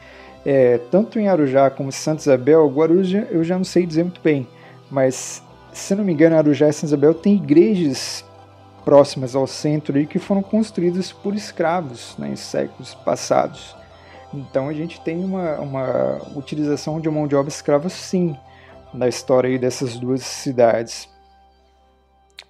É, 0.45 0.79
tanto 0.89 1.19
em 1.19 1.27
Arujá 1.27 1.69
como 1.69 1.89
em 1.89 1.91
Santa 1.91 2.21
Isabel, 2.21 2.65
Guarujá 2.69 3.27
eu 3.29 3.43
já 3.43 3.57
não 3.57 3.65
sei 3.65 3.85
dizer 3.85 4.03
muito 4.03 4.21
bem 4.21 4.47
mas 4.89 5.41
se 5.77 5.93
não 5.93 6.03
me 6.03 6.13
engano, 6.13 6.35
Arujá 6.35 6.67
e 6.67 6.73
São 6.73 6.87
Isabel 6.87 7.13
tem 7.13 7.35
igrejas 7.35 8.25
próximas 8.83 9.35
ao 9.35 9.45
centro 9.45 9.95
ali 9.95 10.07
que 10.07 10.17
foram 10.17 10.41
construídas 10.41 11.11
por 11.11 11.35
escravos 11.35 12.15
né, 12.17 12.29
em 12.29 12.35
séculos 12.35 12.95
passados. 12.95 13.75
Então 14.33 14.69
a 14.69 14.73
gente 14.73 14.99
tem 15.01 15.23
uma, 15.23 15.59
uma 15.59 16.21
utilização 16.35 16.99
de 16.99 17.09
mão 17.09 17.27
de 17.27 17.35
obra 17.35 17.49
escrava 17.49 17.89
sim 17.89 18.35
na 18.93 19.07
história 19.07 19.57
dessas 19.59 19.97
duas 19.97 20.23
cidades. 20.23 21.09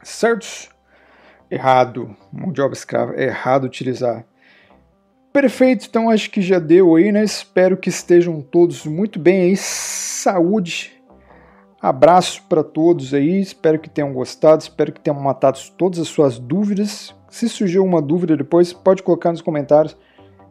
Certo? 0.04 0.70
Errado. 1.50 2.16
Mão 2.32 2.52
de 2.52 2.62
obra 2.62 2.78
escrava 2.78 3.14
é 3.16 3.26
errado 3.26 3.66
utilizar. 3.66 4.26
Perfeito, 5.34 5.86
então 5.88 6.10
acho 6.10 6.32
que 6.32 6.42
já 6.42 6.58
deu 6.58 6.96
aí, 6.96 7.12
né? 7.12 7.24
Espero 7.24 7.78
que 7.78 7.90
estejam 7.90 8.42
todos 8.42 8.86
muito 8.86 9.20
bem 9.20 9.42
aí. 9.42 9.58
Saúde 9.58 10.97
Abraço 11.82 12.44
para 12.50 12.64
todos 12.64 13.14
aí, 13.14 13.40
espero 13.40 13.80
que 13.80 13.90
tenham 13.90 14.12
gostado, 14.12 14.62
espero 14.62 14.92
que 14.92 15.00
tenham 15.00 15.20
matado 15.20 15.60
todas 15.78 16.00
as 16.00 16.08
suas 16.08 16.40
dúvidas. 16.40 17.16
Se 17.30 17.48
surgiu 17.48 17.84
uma 17.84 18.02
dúvida 18.02 18.36
depois, 18.36 18.74
pode 18.74 19.04
colocar 19.04 19.32
nos 19.32 19.42
comentários. 19.42 19.96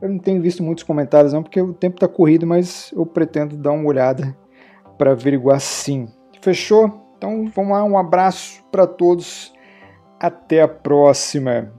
Eu 0.01 0.09
não 0.09 0.19
tenho 0.19 0.41
visto 0.41 0.63
muitos 0.63 0.85
comentários 0.85 1.33
não, 1.33 1.43
porque 1.43 1.61
o 1.61 1.75
tempo 1.75 1.97
está 1.97 2.07
corrido, 2.07 2.47
mas 2.47 2.93
eu 2.95 3.05
pretendo 3.05 3.57
dar 3.57 3.73
uma 3.73 3.89
olhada 3.89 4.37
para 4.97 5.13
averiguar 5.13 5.61
sim. 5.61 6.07
Fechou? 6.41 7.07
Então 7.17 7.51
vamos 7.55 7.73
lá, 7.73 7.83
um 7.83 7.99
abraço 7.99 8.63
para 8.71 8.87
todos. 8.87 9.53
Até 10.21 10.63
a 10.63 10.69
próxima. 10.69 11.73